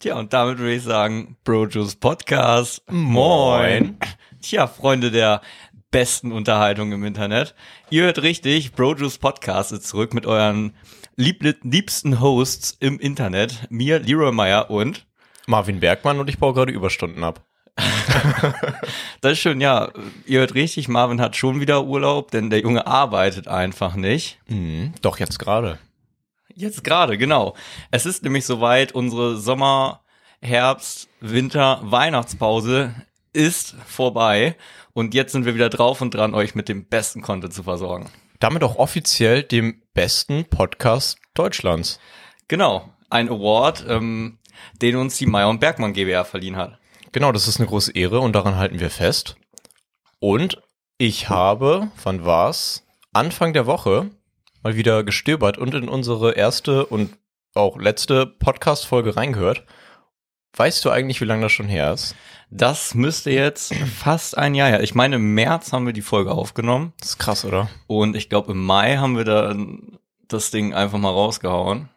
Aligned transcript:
Tja, 0.00 0.14
und 0.14 0.32
damit 0.32 0.56
würde 0.56 0.72
ich 0.72 0.82
sagen, 0.82 1.36
Brojuice 1.44 1.94
Podcast. 1.96 2.82
Moin. 2.90 3.98
Tja, 4.40 4.66
Freunde 4.66 5.10
der 5.10 5.42
besten 5.90 6.32
Unterhaltung 6.32 6.90
im 6.92 7.04
Internet. 7.04 7.54
Ihr 7.90 8.04
hört 8.04 8.22
richtig, 8.22 8.72
Brojuice 8.72 9.18
Podcast 9.18 9.72
ist 9.72 9.86
zurück 9.86 10.14
mit 10.14 10.24
euren 10.24 10.74
lieb 11.16 11.42
liebsten 11.64 12.18
Hosts 12.18 12.78
im 12.80 12.98
Internet. 12.98 13.66
Mir, 13.68 13.98
Leroy 13.98 14.32
Meyer 14.32 14.70
und 14.70 15.06
Marvin 15.46 15.80
Bergmann 15.80 16.18
und 16.18 16.30
ich 16.30 16.38
baue 16.38 16.54
gerade 16.54 16.72
Überstunden 16.72 17.22
ab. 17.22 17.44
das 19.20 19.32
ist 19.32 19.40
schön, 19.40 19.60
ja. 19.60 19.92
Ihr 20.24 20.38
hört 20.40 20.54
richtig, 20.54 20.88
Marvin 20.88 21.20
hat 21.20 21.36
schon 21.36 21.60
wieder 21.60 21.84
Urlaub, 21.84 22.30
denn 22.30 22.48
der 22.48 22.60
Junge 22.60 22.86
arbeitet 22.86 23.48
einfach 23.48 23.96
nicht. 23.96 24.38
Mhm, 24.48 24.94
doch, 25.02 25.18
jetzt 25.18 25.38
gerade. 25.38 25.78
Jetzt 26.60 26.84
gerade, 26.84 27.16
genau. 27.16 27.56
Es 27.90 28.04
ist 28.04 28.22
nämlich 28.22 28.44
soweit, 28.44 28.92
unsere 28.92 29.38
Sommer, 29.38 30.02
Herbst, 30.42 31.08
Winter, 31.20 31.80
Weihnachtspause 31.82 32.94
ist 33.32 33.76
vorbei 33.86 34.56
und 34.92 35.14
jetzt 35.14 35.32
sind 35.32 35.46
wir 35.46 35.54
wieder 35.54 35.70
drauf 35.70 36.02
und 36.02 36.12
dran, 36.12 36.34
euch 36.34 36.54
mit 36.54 36.68
dem 36.68 36.86
besten 36.86 37.22
Content 37.22 37.54
zu 37.54 37.62
versorgen. 37.62 38.10
Damit 38.40 38.62
auch 38.62 38.76
offiziell 38.76 39.42
dem 39.42 39.82
besten 39.94 40.44
Podcast 40.44 41.18
Deutschlands. 41.32 41.98
Genau, 42.46 42.90
ein 43.08 43.30
Award, 43.30 43.86
ähm, 43.88 44.38
den 44.82 44.96
uns 44.96 45.16
die 45.16 45.26
Meyer 45.26 45.48
und 45.48 45.60
Bergmann 45.60 45.94
GbR 45.94 46.26
verliehen 46.26 46.56
hat. 46.56 46.78
Genau, 47.12 47.32
das 47.32 47.48
ist 47.48 47.58
eine 47.58 47.68
große 47.68 47.92
Ehre 47.92 48.20
und 48.20 48.34
daran 48.34 48.56
halten 48.56 48.80
wir 48.80 48.90
fest. 48.90 49.36
Und 50.18 50.60
ich 50.98 51.30
habe, 51.30 51.90
wann 52.02 52.26
war's? 52.26 52.84
Anfang 53.14 53.54
der 53.54 53.64
Woche 53.64 54.10
mal 54.62 54.76
wieder 54.76 55.04
gestöbert 55.04 55.58
und 55.58 55.74
in 55.74 55.88
unsere 55.88 56.32
erste 56.32 56.86
und 56.86 57.16
auch 57.54 57.78
letzte 57.78 58.26
Podcast-Folge 58.26 59.16
reingehört. 59.16 59.64
Weißt 60.56 60.84
du 60.84 60.90
eigentlich, 60.90 61.20
wie 61.20 61.26
lange 61.26 61.42
das 61.42 61.52
schon 61.52 61.68
her 61.68 61.92
ist? 61.92 62.14
Das 62.50 62.94
müsste 62.94 63.30
jetzt 63.30 63.72
fast 63.74 64.36
ein 64.36 64.54
Jahr 64.54 64.68
her. 64.68 64.82
Ich 64.82 64.94
meine, 64.94 65.16
im 65.16 65.34
März 65.34 65.72
haben 65.72 65.86
wir 65.86 65.92
die 65.92 66.02
Folge 66.02 66.32
aufgenommen. 66.32 66.92
Das 66.98 67.10
ist 67.10 67.18
krass, 67.18 67.44
oder? 67.44 67.70
Und 67.86 68.16
ich 68.16 68.28
glaube, 68.28 68.52
im 68.52 68.64
Mai 68.64 68.96
haben 68.96 69.16
wir 69.16 69.24
dann 69.24 69.98
das 70.26 70.50
Ding 70.50 70.74
einfach 70.74 70.98
mal 70.98 71.10
rausgehauen. 71.10 71.88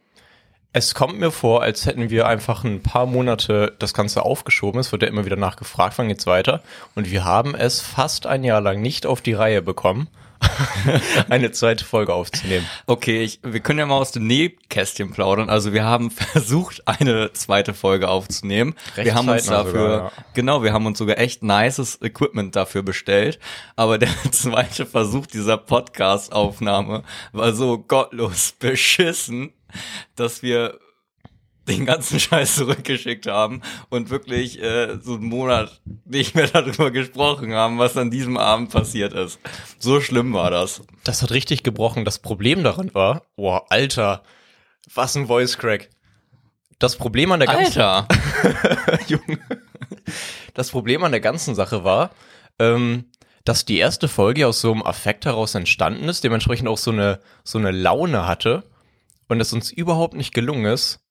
Es 0.72 0.96
kommt 0.96 1.20
mir 1.20 1.32
vor, 1.32 1.62
als 1.62 1.86
hätten 1.86 2.10
wir 2.10 2.28
einfach 2.28 2.64
ein 2.64 2.82
paar 2.82 3.06
Monate 3.06 3.76
das 3.78 3.94
Ganze 3.94 4.24
aufgeschoben. 4.24 4.80
Es 4.80 4.92
wird 4.92 5.04
ja 5.04 5.08
immer 5.08 5.26
wieder 5.26 5.36
nachgefragt, 5.36 5.98
wann 5.98 6.08
geht's 6.08 6.26
weiter? 6.26 6.64
Und 6.96 7.12
wir 7.12 7.26
haben 7.26 7.54
es 7.54 7.82
fast 7.82 8.26
ein 8.26 8.44
Jahr 8.44 8.62
lang 8.62 8.82
nicht 8.82 9.06
auf 9.06 9.22
die 9.22 9.34
Reihe 9.34 9.62
bekommen, 9.62 10.08
eine 11.30 11.52
zweite 11.52 11.86
Folge 11.86 12.14
aufzunehmen. 12.14 12.68
Okay, 12.86 13.24
ich, 13.24 13.40
wir 13.44 13.60
können 13.60 13.80
ja 13.80 13.86
mal 13.86 13.98
aus 13.98 14.12
dem 14.12 14.28
Nähkästchen 14.28 15.12
plaudern. 15.12 15.50
Also 15.50 15.74
wir 15.74 15.84
haben 15.84 16.12
versucht, 16.12 16.88
eine 16.88 17.34
zweite 17.34 17.74
Folge 17.74 18.08
aufzunehmen. 18.08 18.76
Recht 18.96 19.06
wir 19.06 19.16
haben 19.16 19.30
uns 19.30 19.46
dafür, 19.46 19.72
sogar, 19.72 20.04
ja. 20.04 20.12
genau, 20.34 20.64
wir 20.64 20.74
haben 20.74 20.86
uns 20.86 20.98
sogar 20.98 21.18
echt 21.18 21.44
nices 21.44 22.02
Equipment 22.02 22.56
dafür 22.56 22.84
bestellt. 22.84 23.40
Aber 23.76 23.98
der 23.98 24.10
zweite 24.32 24.86
Versuch 24.86 25.28
dieser 25.28 25.58
Podcast-Aufnahme 25.58 27.04
war 27.32 27.54
so 27.54 27.78
gottlos 27.78 28.54
beschissen, 28.60 29.54
dass 30.16 30.44
wir 30.44 30.80
den 31.68 31.86
ganzen 31.86 32.20
Scheiß 32.20 32.56
zurückgeschickt 32.56 33.28
haben 33.28 33.62
und 33.90 34.10
wirklich 34.10 34.62
äh, 34.62 34.98
so 35.02 35.16
einen 35.16 35.26
Monat 35.26 35.82
nicht 36.06 36.36
mehr 36.36 36.48
darüber 36.48 36.92
gesprochen 36.92 37.54
haben, 37.54 37.80
was 37.80 37.98
an 37.98 38.12
diesem 38.12 38.38
Abend 38.38 38.72
passiert 38.72 39.14
ist. 39.14 39.40
So 39.80 40.02
schlimm 40.02 40.34
war 40.34 40.52
das. 40.52 40.82
Das 41.04 41.22
hat 41.22 41.32
richtig 41.32 41.64
gebrochen. 41.64 42.06
Das 42.06 42.20
Problem 42.20 42.64
daran 42.64 42.94
war, 42.94 43.24
boah, 43.36 43.66
Alter, 43.70 44.24
was 44.94 45.16
ein 45.16 45.28
Voice 45.28 45.58
Crack. 45.58 45.90
Das 46.80 46.98
Problem 46.98 47.32
an 47.32 47.40
der 47.40 47.48
ganzen 47.48 47.82
Alter! 47.82 48.08
Junge. 49.08 49.40
Das 50.54 50.70
Problem 50.70 51.04
an 51.04 51.12
der 51.12 51.22
ganzen 51.22 51.56
Sache 51.56 51.84
war, 51.84 52.12
ähm, 52.60 53.06
dass 53.46 53.66
die 53.66 53.78
erste 53.78 54.08
Folge 54.08 54.48
aus 54.48 54.62
so 54.62 54.72
einem 54.72 54.84
Affekt 54.84 55.26
heraus 55.26 55.56
entstanden 55.56 56.08
ist, 56.10 56.24
dementsprechend 56.24 56.68
auch 56.68 56.78
so 56.78 56.92
eine, 56.92 57.20
so 57.44 57.58
eine 57.58 57.72
Laune 57.72 58.28
hatte 58.28 58.64
und 59.28 59.40
es 59.40 59.54
uns 59.54 59.72
überhaupt 59.72 60.14
nicht 60.14 60.34
gelungen 60.34 60.66
ist, 60.66 61.03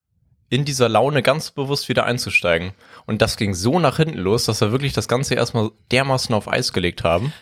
in 0.53 0.67
dieser 0.67 0.91
Laune 0.91 1.23
ganz 1.23 1.51
bewusst 1.51 1.89
wieder 1.89 2.05
einzusteigen. 2.05 2.73
Und 3.07 3.23
das 3.23 3.39
ging 3.39 3.55
so 3.55 3.79
nach 3.79 3.97
hinten 3.97 4.19
los, 4.19 4.45
dass 4.45 4.61
wir 4.61 4.71
wirklich 4.71 4.93
das 4.93 5.09
Ganze 5.09 5.35
erstmal 5.35 5.71
dermaßen 5.91 6.35
auf 6.35 6.47
Eis 6.47 6.75
gelegt 6.75 7.05
haben. 7.05 7.33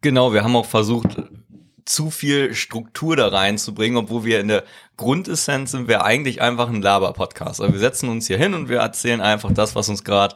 Genau, 0.00 0.32
wir 0.32 0.42
haben 0.42 0.56
auch 0.56 0.64
versucht, 0.64 1.08
zu 1.84 2.10
viel 2.10 2.54
Struktur 2.54 3.16
da 3.16 3.28
reinzubringen, 3.28 3.98
obwohl 3.98 4.24
wir 4.24 4.40
in 4.40 4.48
der 4.48 4.64
Grundessenz 4.96 5.72
sind 5.72 5.88
wir 5.88 6.06
eigentlich 6.06 6.40
einfach 6.40 6.70
ein 6.70 6.80
Laber-Podcast. 6.80 7.60
Also 7.60 7.74
wir 7.74 7.80
setzen 7.80 8.08
uns 8.08 8.28
hier 8.28 8.38
hin 8.38 8.54
und 8.54 8.70
wir 8.70 8.78
erzählen 8.78 9.20
einfach 9.20 9.52
das, 9.52 9.74
was 9.74 9.90
uns 9.90 10.02
gerade 10.02 10.34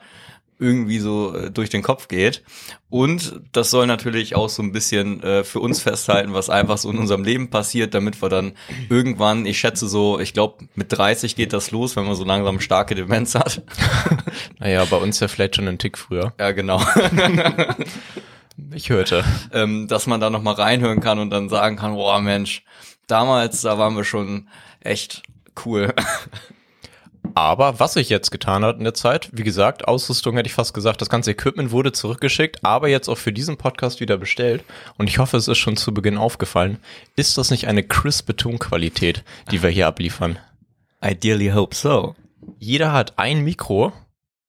irgendwie 0.59 0.99
so 0.99 1.35
äh, 1.35 1.51
durch 1.51 1.71
den 1.71 1.83
Kopf 1.83 2.09
geht. 2.09 2.43
Und 2.91 3.41
das 3.53 3.71
soll 3.71 3.87
natürlich 3.87 4.35
auch 4.35 4.49
so 4.49 4.63
ein 4.63 4.73
bisschen 4.73 5.23
äh, 5.23 5.45
für 5.45 5.61
uns 5.61 5.81
festhalten, 5.83 6.33
was 6.33 6.51
einfach 6.51 6.79
so 6.79 6.91
in 6.91 6.99
unserem 6.99 7.23
Leben 7.23 7.51
passiert, 7.51 7.95
damit 7.95 8.21
wir 8.23 8.29
dann 8.29 8.53
irgendwann, 8.89 9.47
ich 9.47 9.59
schätze 9.59 9.89
so, 9.89 10.19
ich 10.19 10.33
glaube 10.33 10.65
mit 10.75 10.93
30 10.93 11.37
geht 11.37 11.53
das 11.53 11.71
los, 11.71 11.97
wenn 11.97 12.07
man 12.07 12.17
so 12.17 12.25
langsam 12.25 12.61
starke 12.61 12.95
Demenz 12.95 13.35
hat. 13.35 13.63
Naja, 14.61 14.85
bei 14.85 14.97
uns 14.97 15.21
ja 15.21 15.29
vielleicht 15.29 15.57
schon 15.57 15.69
einen 15.69 15.79
Tick 15.79 15.97
früher. 15.97 16.33
ja, 16.39 16.53
genau. 16.53 16.81
Ich 18.73 18.91
hörte. 18.91 19.25
ähm, 19.53 19.87
dass 19.87 20.07
man 20.09 20.21
da 20.21 20.31
noch 20.31 20.43
mal 20.43 20.55
reinhören 20.55 21.01
kann 21.01 21.21
und 21.21 21.31
dann 21.31 21.49
sagen 21.49 21.77
kann, 21.77 21.95
boah 21.95 22.21
Mensch, 22.21 22.65
damals, 23.07 23.61
da 23.63 23.79
waren 23.79 23.97
wir 23.97 24.03
schon 24.05 24.49
echt 24.81 25.23
cool. 25.65 25.95
Aber 27.38 27.78
was 27.78 27.93
sich 27.93 28.09
jetzt 28.09 28.32
getan 28.32 28.65
hat 28.65 28.78
in 28.78 28.84
der 28.84 28.94
Zeit, 28.94 29.31
wie 29.31 29.44
gesagt, 29.44 29.87
Ausrüstung 29.87 30.34
hätte 30.34 30.49
ich 30.49 30.54
fast 30.54 30.75
gesagt, 30.75 31.00
das 31.00 31.09
ganze 31.09 31.31
Equipment 31.31 31.71
wurde 31.71 31.93
zurückgeschickt, 31.93 32.65
aber 32.65 32.88
jetzt 32.88 33.09
auch 33.09 33.16
für 33.16 33.32
diesen 33.32 33.56
Podcast 33.56 34.00
wieder 34.00 34.19
bestellt. 34.19 34.65
Und 34.97 35.09
ich 35.09 35.19
hoffe, 35.19 35.37
es 35.37 35.47
ist 35.47 35.59
schon 35.59 35.77
zu 35.77 35.94
Beginn 35.94 36.19
aufgefallen. 36.19 36.78
Ist 37.15 37.38
das 37.38 37.53
nicht 37.53 37.69
eine 37.69 37.84
crispe 37.84 38.34
Tonqualität, 38.34 39.22
die 39.53 39.62
wir 39.62 39.71
hier 39.71 39.87
abliefern? 39.87 40.41
Ideally 41.00 41.50
hope 41.50 41.77
so. 41.77 42.16
Jeder 42.59 42.93
hat 42.93 43.21
ein 43.21 43.44
Mikro, 43.44 43.93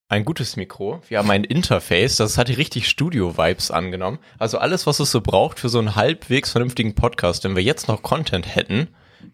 ein 0.07 0.25
gutes 0.25 0.55
Mikro. 0.55 1.03
Wir 1.09 1.19
haben 1.19 1.29
ein 1.29 1.43
Interface, 1.43 2.15
das 2.15 2.39
hat 2.39 2.47
die 2.47 2.53
richtig 2.53 2.89
Studio-Vibes 2.89 3.69
angenommen. 3.69 4.17
Also 4.39 4.57
alles, 4.57 4.87
was 4.87 4.99
es 4.99 5.11
so 5.11 5.21
braucht 5.21 5.59
für 5.59 5.69
so 5.69 5.77
einen 5.77 5.95
halbwegs 5.95 6.49
vernünftigen 6.49 6.95
Podcast. 6.95 7.43
Wenn 7.43 7.55
wir 7.55 7.61
jetzt 7.61 7.87
noch 7.87 8.01
Content 8.01 8.55
hätten, 8.55 8.87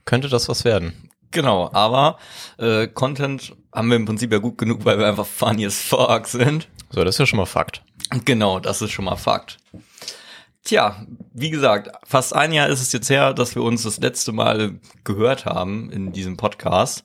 könnte 0.03 0.27
das 0.27 0.49
was 0.49 0.65
werden. 0.65 1.09
Genau, 1.35 1.69
aber 1.73 2.17
äh, 2.57 2.87
Content 2.87 3.53
haben 3.73 3.89
wir 3.89 3.97
im 3.97 4.05
Prinzip 4.05 4.31
ja 4.31 4.37
gut 4.37 4.57
genug, 4.57 4.85
weil 4.85 4.97
wir 4.97 5.05
einfach 5.05 5.25
funny 5.25 5.65
as 5.65 5.77
fuck 5.81 6.27
sind. 6.27 6.69
So, 6.91 7.03
das 7.03 7.15
ist 7.15 7.19
ja 7.19 7.25
schon 7.25 7.37
mal 7.37 7.45
Fakt. 7.45 7.83
Genau, 8.23 8.61
das 8.61 8.81
ist 8.81 8.91
schon 8.91 9.03
mal 9.03 9.17
Fakt. 9.17 9.57
Tja, 10.63 11.05
wie 11.33 11.49
gesagt, 11.49 11.89
fast 12.07 12.33
ein 12.33 12.53
Jahr 12.53 12.69
ist 12.69 12.81
es 12.81 12.93
jetzt 12.93 13.09
her, 13.09 13.33
dass 13.33 13.53
wir 13.53 13.63
uns 13.63 13.83
das 13.83 13.99
letzte 13.99 14.31
Mal 14.31 14.79
gehört 15.03 15.43
haben 15.45 15.91
in 15.91 16.13
diesem 16.13 16.37
Podcast. 16.37 17.03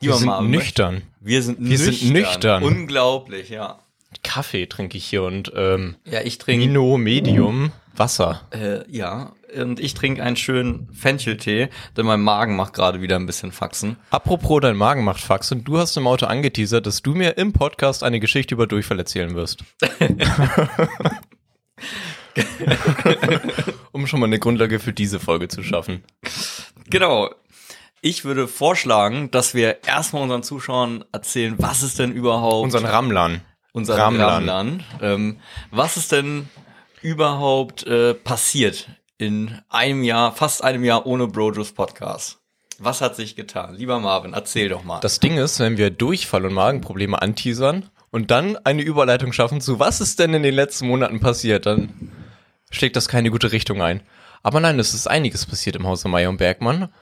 Wir 0.00 0.08
Lieber 0.08 0.18
sind 0.18 0.26
Marvin, 0.26 0.50
nüchtern. 0.50 1.02
Wir 1.20 1.42
sind 1.42 1.58
Wir 1.60 1.78
nüchtern. 1.78 1.94
sind 1.94 2.12
nüchtern. 2.12 2.62
Unglaublich, 2.64 3.48
ja. 3.48 3.78
Kaffee 4.24 4.66
trinke 4.66 4.98
ich 4.98 5.06
hier 5.06 5.22
und 5.22 5.52
ähm, 5.54 5.94
Ja, 6.04 6.20
ich 6.22 6.38
trinke 6.38 6.66
Nino 6.66 6.98
Medium 6.98 7.70
Wasser. 7.94 8.42
Äh, 8.50 8.80
ja, 8.90 9.32
und 9.54 9.80
ich 9.80 9.94
trinke 9.94 10.22
einen 10.22 10.36
schönen 10.36 10.88
Fencheltee, 10.92 11.68
denn 11.96 12.06
mein 12.06 12.20
Magen 12.20 12.56
macht 12.56 12.74
gerade 12.74 13.00
wieder 13.00 13.16
ein 13.16 13.26
bisschen 13.26 13.52
Faxen. 13.52 13.96
Apropos 14.10 14.60
dein 14.60 14.76
Magen 14.76 15.04
macht 15.04 15.20
Fax 15.20 15.52
und 15.52 15.64
du 15.64 15.78
hast 15.78 15.96
im 15.96 16.06
Auto 16.06 16.26
angeteasert, 16.26 16.86
dass 16.86 17.02
du 17.02 17.14
mir 17.14 17.36
im 17.38 17.52
Podcast 17.52 18.02
eine 18.02 18.20
Geschichte 18.20 18.54
über 18.54 18.66
Durchfall 18.66 18.98
erzählen 18.98 19.34
wirst. 19.34 19.64
um 23.92 24.06
schon 24.06 24.20
mal 24.20 24.26
eine 24.26 24.38
Grundlage 24.38 24.78
für 24.78 24.92
diese 24.92 25.20
Folge 25.20 25.48
zu 25.48 25.62
schaffen. 25.62 26.04
Genau. 26.90 27.30
Ich 28.02 28.24
würde 28.24 28.46
vorschlagen, 28.46 29.30
dass 29.30 29.54
wir 29.54 29.84
erstmal 29.84 30.22
unseren 30.22 30.42
Zuschauern 30.42 31.04
erzählen, 31.12 31.54
was 31.58 31.82
ist 31.82 31.98
denn 31.98 32.12
überhaupt 32.12 32.64
Unseren 32.64 32.84
Ramlan. 32.84 33.40
unser 33.72 33.96
Ramlan. 33.96 34.48
Ramlan, 34.48 34.84
ähm, 35.00 35.40
was 35.70 35.96
ist 35.96 36.12
denn 36.12 36.48
überhaupt 37.00 37.86
äh, 37.86 38.14
passiert 38.14 38.88
in 39.18 39.58
einem 39.68 40.02
Jahr, 40.02 40.32
fast 40.32 40.62
einem 40.62 40.84
Jahr 40.84 41.06
ohne 41.06 41.26
Brojus 41.26 41.72
Podcast? 41.72 42.38
Was 42.78 43.00
hat 43.00 43.16
sich 43.16 43.36
getan? 43.36 43.74
Lieber 43.76 43.98
Marvin, 44.00 44.34
erzähl 44.34 44.68
doch 44.68 44.84
mal. 44.84 45.00
Das 45.00 45.20
Ding 45.20 45.38
ist, 45.38 45.58
wenn 45.60 45.78
wir 45.78 45.90
Durchfall 45.90 46.44
und 46.44 46.52
Magenprobleme 46.52 47.20
anteasern 47.20 47.88
und 48.10 48.30
dann 48.30 48.58
eine 48.64 48.82
Überleitung 48.82 49.32
schaffen 49.32 49.60
zu 49.60 49.80
was 49.80 50.00
ist 50.00 50.18
denn 50.18 50.34
in 50.34 50.42
den 50.42 50.54
letzten 50.54 50.86
Monaten 50.86 51.20
passiert, 51.20 51.64
dann 51.64 52.12
schlägt 52.70 52.96
das 52.96 53.08
keine 53.08 53.30
gute 53.30 53.52
Richtung 53.52 53.80
ein. 53.80 54.02
Aber 54.42 54.60
nein, 54.60 54.78
es 54.78 54.92
ist 54.92 55.06
einiges 55.06 55.46
passiert 55.46 55.76
im 55.76 55.86
Hause 55.86 56.08
Meyer 56.08 56.28
und 56.28 56.36
Bergmann. 56.36 56.92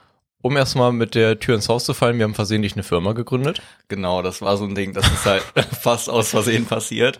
Um 0.41 0.55
erstmal 0.55 0.93
mit 0.93 1.15
der 1.15 1.39
Tür 1.39 1.55
ins 1.55 1.69
Haus 1.69 1.85
zu 1.85 1.93
fallen, 1.93 2.17
wir 2.17 2.23
haben 2.23 2.35
versehentlich 2.35 2.73
eine 2.73 2.83
Firma 2.83 3.13
gegründet. 3.13 3.61
Genau, 3.87 4.21
das 4.21 4.41
war 4.41 4.57
so 4.57 4.63
ein 4.63 4.75
Ding, 4.75 4.93
das 4.93 5.07
ist 5.07 5.25
halt 5.25 5.43
fast 5.81 6.09
aus 6.09 6.29
Versehen 6.29 6.65
passiert. 6.65 7.19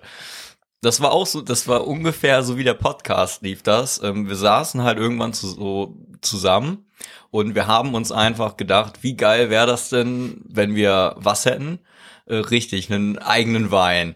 Das 0.85 1.01
war 1.01 1.11
auch 1.11 1.25
so, 1.25 1.41
das 1.41 1.67
war 1.67 1.87
ungefähr 1.87 2.43
so 2.43 2.57
wie 2.57 2.63
der 2.63 2.73
Podcast 2.75 3.41
lief 3.41 3.63
das. 3.63 4.01
Ähm, 4.03 4.27
wir 4.27 4.35
saßen 4.35 4.83
halt 4.83 4.97
irgendwann 4.97 5.33
zu, 5.33 5.47
so 5.47 5.97
zusammen 6.21 6.85
und 7.31 7.55
wir 7.55 7.67
haben 7.67 7.93
uns 7.93 8.11
einfach 8.11 8.55
gedacht, 8.57 8.99
wie 9.01 9.15
geil 9.15 9.49
wäre 9.49 9.67
das 9.67 9.89
denn, 9.89 10.41
wenn 10.47 10.75
wir 10.75 11.15
was 11.17 11.45
hätten? 11.45 11.79
äh, 12.25 12.35
richtig, 12.35 12.91
einen 12.91 13.17
eigenen 13.17 13.71
Wein. 13.71 14.15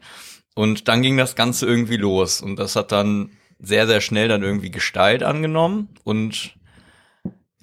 Und 0.56 0.88
dann 0.88 1.02
ging 1.02 1.18
das 1.18 1.36
Ganze 1.36 1.66
irgendwie 1.66 1.98
los. 1.98 2.42
Und 2.42 2.58
das 2.58 2.76
hat 2.76 2.92
dann 2.92 3.32
sehr, 3.60 3.88
sehr 3.88 4.02
schnell 4.02 4.28
dann 4.28 4.44
irgendwie 4.44 4.72
Gestalt 4.72 5.24
angenommen. 5.24 5.90
Und 6.04 6.56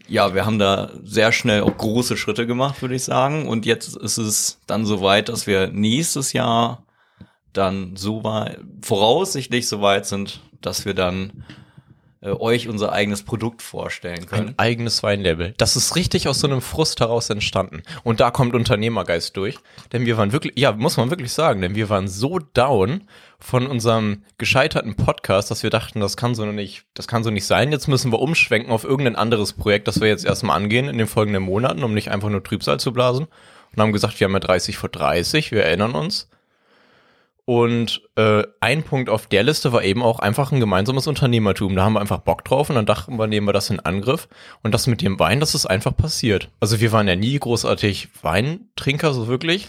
ja, 0.08 0.35
wir 0.35 0.47
haben 0.47 0.58
da 0.58 0.91
sehr 1.03 1.32
schnell 1.32 1.62
auch 1.62 1.76
große 1.76 2.17
Schritte 2.17 2.47
gemacht, 2.47 2.81
würde 2.81 2.94
ich 2.94 3.05
sagen. 3.05 3.49
Und 3.49 3.67
jetzt 3.67 3.97
ist 3.97 4.19
es 4.19 4.61
dann 4.67 4.87
soweit, 4.87 5.29
dass 5.29 5.47
wir 5.47 5.69
nächstes 5.69 6.32
Jahr 6.32 6.86
dann 7.56 7.97
so 7.97 8.25
weit, 8.25 8.61
voraussichtlich 8.82 9.69
so 9.69 9.81
weit 9.81 10.06
sind, 10.06 10.41
dass 10.61 10.85
wir 10.85 10.94
dann 10.94 11.44
äh, 12.26 12.31
euch 12.31 12.69
unser 12.69 12.93
eigenes 12.93 13.23
Produkt 13.23 13.62
vorstellen 13.62 14.26
können. 14.26 14.49
Ein 14.49 14.58
eigenes 14.58 15.03
Weinlabel. 15.03 15.55
Das 15.58 15.76
ist 15.76 15.97
richtig 15.97 16.29
aus 16.29 16.41
so 16.41 16.49
einem 16.49 16.61
Frust 16.61 17.00
heraus 17.00 17.31
entstanden. 17.31 17.82
Und 18.05 18.20
da 18.20 18.31
kommt 18.31 18.55
Unternehmergeist 18.55 19.37
durch. 19.37 19.58
Denn 19.93 20.06
wir 20.06 20.17
waren 20.17 20.32
wirklich, 20.32 20.58
ja, 20.58 20.73
muss 20.73 20.97
man 20.97 21.11
wirklich 21.11 21.32
sagen, 21.32 21.61
denn 21.61 21.75
wir 21.75 21.88
waren 21.88 22.08
so 22.08 22.38
down 22.38 23.05
von 23.38 23.67
unserem 23.67 24.25
gescheiterten 24.38 24.97
Podcast, 24.97 25.50
dass 25.50 25.62
wir 25.62 25.70
dachten, 25.70 26.00
das 26.00 26.17
kann 26.17 26.35
so 26.35 26.47
nicht, 26.47 26.87
das 26.94 27.06
kann 27.06 27.23
so 27.23 27.31
nicht 27.31 27.47
sein. 27.47 27.70
Jetzt 27.70 27.87
müssen 27.87 28.11
wir 28.11 28.20
umschwenken 28.20 28.73
auf 28.73 28.85
irgendein 28.85 29.17
anderes 29.17 29.53
Projekt, 29.53 29.87
das 29.87 30.00
wir 30.00 30.08
jetzt 30.08 30.25
erstmal 30.25 30.56
angehen 30.56 30.88
in 30.88 30.99
den 30.99 31.06
folgenden 31.06 31.43
Monaten, 31.43 31.85
um 31.85 31.94
nicht 31.94 32.11
einfach 32.11 32.31
nur 32.31 32.43
Trübsal 32.43 32.81
zu 32.81 32.93
blasen. 32.93 33.26
Und 33.73 33.82
haben 33.82 33.93
gesagt, 33.93 34.19
wir 34.19 34.25
haben 34.25 34.32
ja 34.32 34.41
30 34.41 34.79
vor 34.79 34.88
30, 34.88 35.53
wir 35.53 35.64
erinnern 35.64 35.94
uns. 35.94 36.29
Und 37.46 38.02
äh, 38.16 38.43
ein 38.58 38.82
Punkt 38.82 39.08
auf 39.08 39.28
der 39.28 39.44
Liste 39.44 39.72
war 39.72 39.84
eben 39.84 40.02
auch 40.02 40.19
einfach 40.19 40.50
ein 40.50 40.58
gemeinsames 40.58 41.06
Unternehmertum. 41.06 41.76
Da 41.76 41.84
haben 41.84 41.93
wir 41.93 42.00
einfach 42.00 42.19
Bock 42.19 42.44
drauf 42.44 42.70
und 42.70 42.75
dann 42.75 42.87
dachten 42.87 43.16
wir, 43.19 43.28
nehmen 43.28 43.46
wir 43.46 43.52
das 43.52 43.70
in 43.70 43.78
Angriff. 43.78 44.28
Und 44.64 44.75
das 44.75 44.88
mit 44.88 45.00
dem 45.00 45.20
Wein, 45.20 45.38
das 45.38 45.54
ist 45.54 45.64
einfach 45.64 45.96
passiert. 45.96 46.50
Also 46.58 46.81
wir 46.81 46.90
waren 46.90 47.06
ja 47.06 47.14
nie 47.14 47.38
großartig 47.38 48.08
Weintrinker, 48.20 49.14
so 49.14 49.28
wirklich. 49.28 49.69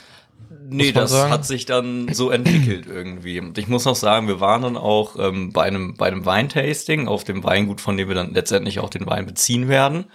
Nee, 0.69 0.91
das 0.91 1.11
sagen. 1.11 1.31
hat 1.31 1.45
sich 1.45 1.67
dann 1.67 2.11
so 2.11 2.31
entwickelt 2.31 2.87
irgendwie. 2.87 3.39
Und 3.39 3.59
ich 3.59 3.67
muss 3.67 3.85
noch 3.85 3.95
sagen, 3.95 4.27
wir 4.27 4.39
waren 4.39 4.63
dann 4.63 4.75
auch 4.75 5.15
ähm, 5.19 5.53
bei 5.53 5.63
einem 5.65 5.93
bei 5.93 6.07
einem 6.07 6.25
Weintasting 6.25 7.07
auf 7.07 7.25
dem 7.25 7.43
Weingut, 7.43 7.79
von 7.79 7.95
dem 7.95 8.07
wir 8.07 8.15
dann 8.15 8.33
letztendlich 8.33 8.79
auch 8.79 8.89
den 8.89 9.05
Wein 9.05 9.27
beziehen 9.27 9.69
werden. 9.69 10.05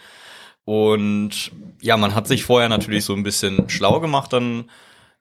Und 0.64 1.52
ja, 1.80 1.96
man 1.96 2.16
hat 2.16 2.26
sich 2.26 2.42
vorher 2.42 2.68
natürlich 2.68 3.04
so 3.04 3.14
ein 3.14 3.22
bisschen 3.22 3.68
schlau 3.68 4.00
gemacht 4.00 4.32
dann 4.32 4.64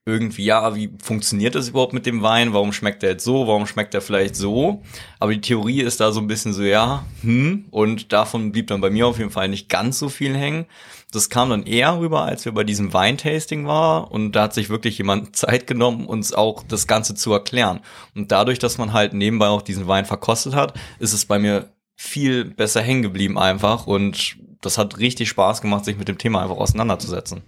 irgendwie, 0.04 0.46
ja, 0.46 0.76
wie 0.76 0.92
funktioniert 1.02 1.54
das 1.54 1.70
überhaupt 1.70 1.94
mit 1.94 2.08
dem 2.08 2.24
Wein? 2.24 2.54
Warum 2.54 2.74
schmeckt 2.74 3.04
der 3.04 3.12
jetzt 3.12 3.24
so? 3.24 3.46
Warum 3.46 3.68
schmeckt 3.68 3.94
der 3.94 4.02
vielleicht 4.02 4.36
so? 4.36 4.82
Aber 5.20 5.32
die 5.32 5.42
Theorie 5.42 5.82
ist 5.82 6.00
da 6.00 6.12
so 6.12 6.20
ein 6.20 6.28
bisschen 6.28 6.54
so, 6.54 6.64
ja, 6.64 7.06
hm, 7.22 7.66
und 7.70 8.12
davon 8.12 8.52
blieb 8.52 8.68
dann 8.68 8.82
bei 8.82 8.90
mir 8.90 9.06
auf 9.06 9.20
jeden 9.20 9.30
Fall 9.30 9.48
nicht 9.48 9.70
ganz 9.70 10.00
so 10.00 10.10
viel 10.10 10.36
hängen. 10.36 10.66
Das 11.12 11.30
kam 11.30 11.52
dann 11.52 11.64
eher 11.64 12.00
rüber, 12.00 12.24
als 12.24 12.46
wir 12.46 12.52
bei 12.52 12.64
diesem 12.64 12.94
Weintasting 12.94 13.68
waren 13.68 14.06
und 14.06 14.32
da 14.32 14.44
hat 14.44 14.56
sich 14.56 14.70
wirklich 14.70 14.98
jemand 14.98 15.36
Zeit 15.36 15.68
genommen, 15.68 16.08
uns 16.08 16.34
auch 16.34 16.64
das 16.64 16.88
Ganze 16.88 17.14
zu 17.14 17.32
erklären. 17.32 17.82
Und 18.16 18.32
dadurch, 18.32 18.58
dass 18.58 18.80
man 18.80 18.94
halt 18.94 19.14
nebenbei 19.14 19.50
auch 19.50 19.62
diesen 19.62 19.88
Wein 19.88 20.06
verkostet 20.06 20.56
hat, 20.56 20.74
ist 21.00 21.14
es 21.14 21.26
bei 21.26 21.38
mir 21.38 21.70
viel 21.96 22.46
besser 22.46 22.82
hängen 22.82 23.04
geblieben 23.04 23.38
einfach 23.38 23.86
und 23.86 24.38
das 24.62 24.80
hat 24.80 24.98
richtig 24.98 25.30
Spaß 25.30 25.62
gemacht, 25.62 25.86
sich 25.86 25.98
mit 25.98 26.08
dem 26.08 26.18
Thema 26.18 26.42
einfach 26.42 26.58
auseinanderzusetzen. 26.58 27.44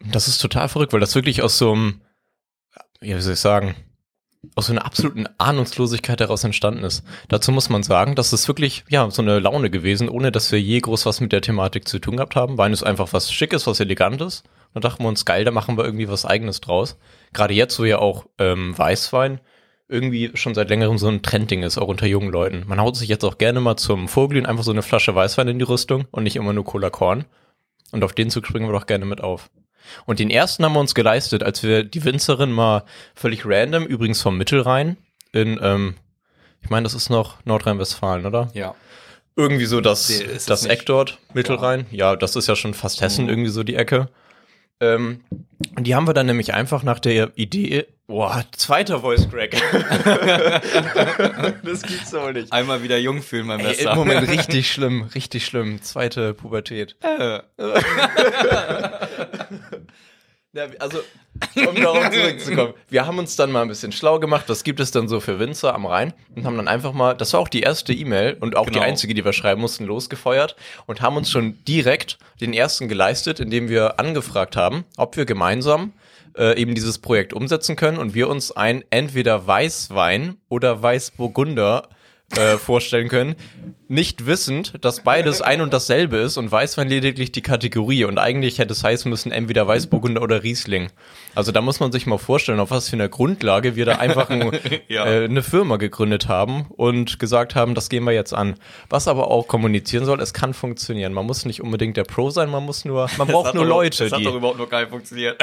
Das 0.00 0.28
ist 0.28 0.38
total 0.38 0.68
verrückt, 0.68 0.92
weil 0.92 1.00
das 1.00 1.14
wirklich 1.14 1.42
aus 1.42 1.58
so 1.58 1.72
einem, 1.72 2.00
ja, 3.00 3.16
wie 3.16 3.20
soll 3.20 3.34
ich 3.34 3.40
sagen, 3.40 3.74
aus 4.54 4.66
so 4.66 4.72
einer 4.72 4.84
absoluten 4.84 5.26
Ahnungslosigkeit 5.38 6.20
heraus 6.20 6.44
entstanden 6.44 6.84
ist. 6.84 7.04
Dazu 7.28 7.50
muss 7.50 7.68
man 7.68 7.82
sagen, 7.82 8.14
das 8.14 8.32
ist 8.32 8.46
wirklich, 8.46 8.84
ja, 8.88 9.10
so 9.10 9.22
eine 9.22 9.38
Laune 9.40 9.70
gewesen, 9.70 10.08
ohne 10.08 10.30
dass 10.30 10.52
wir 10.52 10.60
je 10.60 10.80
groß 10.80 11.06
was 11.06 11.20
mit 11.20 11.32
der 11.32 11.40
Thematik 11.40 11.88
zu 11.88 11.98
tun 11.98 12.16
gehabt 12.16 12.36
haben. 12.36 12.58
Wein 12.58 12.72
ist 12.72 12.82
einfach 12.82 13.12
was 13.12 13.32
Schickes, 13.32 13.66
was 13.66 13.80
Elegantes. 13.80 14.44
Da 14.74 14.80
dachten 14.80 15.02
wir 15.02 15.08
uns, 15.08 15.24
geil, 15.24 15.44
da 15.44 15.50
machen 15.50 15.76
wir 15.76 15.84
irgendwie 15.84 16.08
was 16.08 16.26
Eigenes 16.26 16.60
draus. 16.60 16.98
Gerade 17.32 17.54
jetzt, 17.54 17.78
wo 17.78 17.84
ja 17.84 17.98
auch 17.98 18.26
ähm, 18.38 18.76
Weißwein 18.76 19.40
irgendwie 19.88 20.32
schon 20.34 20.54
seit 20.54 20.68
längerem 20.68 20.98
so 20.98 21.08
ein 21.08 21.22
Trendding 21.22 21.62
ist, 21.62 21.78
auch 21.78 21.88
unter 21.88 22.06
jungen 22.06 22.30
Leuten. 22.30 22.64
Man 22.66 22.80
haut 22.80 22.96
sich 22.96 23.08
jetzt 23.08 23.24
auch 23.24 23.38
gerne 23.38 23.60
mal 23.60 23.76
zum 23.76 24.08
Vorglühen 24.08 24.46
einfach 24.46 24.64
so 24.64 24.72
eine 24.72 24.82
Flasche 24.82 25.14
Weißwein 25.14 25.48
in 25.48 25.58
die 25.58 25.64
Rüstung 25.64 26.06
und 26.10 26.24
nicht 26.24 26.36
immer 26.36 26.52
nur 26.52 26.64
Cola 26.64 26.90
Korn. 26.90 27.24
Und 27.92 28.02
auf 28.02 28.12
den 28.12 28.30
Zug 28.30 28.46
springen 28.46 28.68
wir 28.68 28.72
doch 28.72 28.86
gerne 28.86 29.04
mit 29.04 29.20
auf. 29.20 29.48
Und 30.04 30.18
den 30.18 30.30
ersten 30.30 30.64
haben 30.64 30.72
wir 30.72 30.80
uns 30.80 30.94
geleistet, 30.94 31.42
als 31.42 31.62
wir 31.62 31.84
die 31.84 32.04
Winzerin 32.04 32.52
mal 32.52 32.84
völlig 33.14 33.42
random, 33.44 33.84
übrigens 33.84 34.22
vom 34.22 34.36
Mittelrhein, 34.36 34.96
in, 35.32 35.58
ähm, 35.62 35.94
ich 36.62 36.70
meine, 36.70 36.84
das 36.84 36.94
ist 36.94 37.10
noch 37.10 37.44
Nordrhein-Westfalen, 37.44 38.26
oder? 38.26 38.50
Ja. 38.54 38.74
Irgendwie 39.36 39.66
so 39.66 39.80
das, 39.80 40.22
das 40.46 40.64
Eck 40.64 40.86
dort, 40.86 41.18
Mittelrhein. 41.34 41.86
Ja. 41.90 42.12
ja. 42.12 42.16
das 42.16 42.36
ist 42.36 42.48
ja 42.48 42.56
schon 42.56 42.74
fast 42.74 43.02
Hessen, 43.02 43.24
mhm. 43.24 43.30
irgendwie 43.30 43.50
so 43.50 43.62
die 43.62 43.76
Ecke. 43.76 44.08
Ähm, 44.80 45.22
die 45.78 45.94
haben 45.94 46.06
wir 46.06 46.12
dann 46.12 46.26
nämlich 46.26 46.52
einfach 46.52 46.82
nach 46.82 46.98
der 46.98 47.32
Idee, 47.36 47.86
boah, 48.06 48.44
zweiter 48.52 49.00
Voice 49.00 49.26
Crack. 49.30 49.52
das 51.64 51.82
gibt's 51.82 52.10
doch 52.10 52.30
nicht. 52.30 52.52
Einmal 52.52 52.82
wieder 52.82 52.98
jung 52.98 53.22
fühlen, 53.22 53.46
mein 53.46 53.62
Bester. 53.62 53.92
Im 53.92 53.98
Moment 53.98 54.28
richtig 54.28 54.70
schlimm, 54.70 55.08
richtig 55.14 55.46
schlimm. 55.46 55.80
Zweite 55.80 56.34
Pubertät. 56.34 56.96
Äh. 57.00 57.40
Ja, 60.56 60.68
also, 60.78 61.00
um 61.68 61.74
darauf 61.74 62.10
zurückzukommen. 62.10 62.72
Wir 62.88 63.06
haben 63.06 63.18
uns 63.18 63.36
dann 63.36 63.52
mal 63.52 63.60
ein 63.60 63.68
bisschen 63.68 63.92
schlau 63.92 64.18
gemacht, 64.18 64.46
was 64.48 64.64
gibt 64.64 64.80
es 64.80 64.90
denn 64.90 65.06
so 65.06 65.20
für 65.20 65.38
Winzer 65.38 65.74
am 65.74 65.84
Rhein 65.84 66.14
und 66.34 66.46
haben 66.46 66.56
dann 66.56 66.66
einfach 66.66 66.94
mal, 66.94 67.12
das 67.14 67.34
war 67.34 67.40
auch 67.40 67.48
die 67.48 67.60
erste 67.60 67.92
E-Mail 67.92 68.38
und 68.40 68.56
auch 68.56 68.64
genau. 68.64 68.78
die 68.78 68.84
einzige, 68.84 69.12
die 69.12 69.22
wir 69.22 69.34
schreiben 69.34 69.60
mussten, 69.60 69.84
losgefeuert 69.84 70.56
und 70.86 71.02
haben 71.02 71.18
uns 71.18 71.30
schon 71.30 71.62
direkt 71.66 72.16
den 72.40 72.54
ersten 72.54 72.88
geleistet, 72.88 73.38
indem 73.38 73.68
wir 73.68 74.00
angefragt 74.00 74.56
haben, 74.56 74.84
ob 74.96 75.18
wir 75.18 75.26
gemeinsam 75.26 75.92
äh, 76.38 76.58
eben 76.58 76.74
dieses 76.74 77.00
Projekt 77.00 77.34
umsetzen 77.34 77.76
können 77.76 77.98
und 77.98 78.14
wir 78.14 78.28
uns 78.28 78.50
ein 78.50 78.82
entweder 78.88 79.46
Weißwein 79.46 80.38
oder 80.48 80.82
Weißburgunder 80.82 81.86
äh, 82.34 82.58
vorstellen 82.58 83.08
können, 83.08 83.36
nicht 83.88 84.26
wissend, 84.26 84.74
dass 84.80 85.04
beides 85.04 85.42
ein 85.42 85.60
und 85.60 85.72
dasselbe 85.72 86.16
ist 86.16 86.36
und 86.36 86.50
Weißwein 86.50 86.88
lediglich 86.88 87.30
die 87.30 87.40
Kategorie 87.40 88.04
und 88.04 88.18
eigentlich 88.18 88.58
hätte 88.58 88.72
es 88.72 88.82
heißen 88.82 89.08
müssen 89.08 89.30
entweder 89.30 89.68
Weißburgunder 89.68 90.20
oder 90.20 90.42
Riesling. 90.42 90.88
Also 91.36 91.52
da 91.52 91.60
muss 91.60 91.78
man 91.78 91.92
sich 91.92 92.04
mal 92.04 92.18
vorstellen, 92.18 92.58
auf 92.58 92.72
was 92.72 92.88
für 92.88 92.96
einer 92.96 93.08
Grundlage 93.08 93.76
wir 93.76 93.84
da 93.84 93.96
einfach 93.96 94.28
ein, 94.28 94.50
ja. 94.88 95.06
äh, 95.06 95.24
eine 95.24 95.42
Firma 95.42 95.76
gegründet 95.76 96.26
haben 96.26 96.66
und 96.76 97.20
gesagt 97.20 97.54
haben, 97.54 97.76
das 97.76 97.88
gehen 97.88 98.02
wir 98.02 98.12
jetzt 98.12 98.34
an. 98.34 98.56
Was 98.90 99.06
aber 99.06 99.30
auch 99.30 99.46
kommunizieren 99.46 100.04
soll, 100.04 100.20
es 100.20 100.34
kann 100.34 100.52
funktionieren. 100.52 101.12
Man 101.12 101.26
muss 101.26 101.44
nicht 101.44 101.62
unbedingt 101.62 101.96
der 101.96 102.04
Pro 102.04 102.30
sein, 102.30 102.50
man 102.50 102.64
muss 102.64 102.84
nur, 102.84 103.08
man 103.18 103.28
braucht 103.28 103.54
nur 103.54 103.64
doch, 103.64 103.70
Leute. 103.70 104.04
Das 104.08 104.12
hat 104.12 104.26
doch 104.26 104.34
überhaupt 104.34 104.58
noch 104.58 104.68
geil 104.68 104.88
funktioniert. 104.88 105.38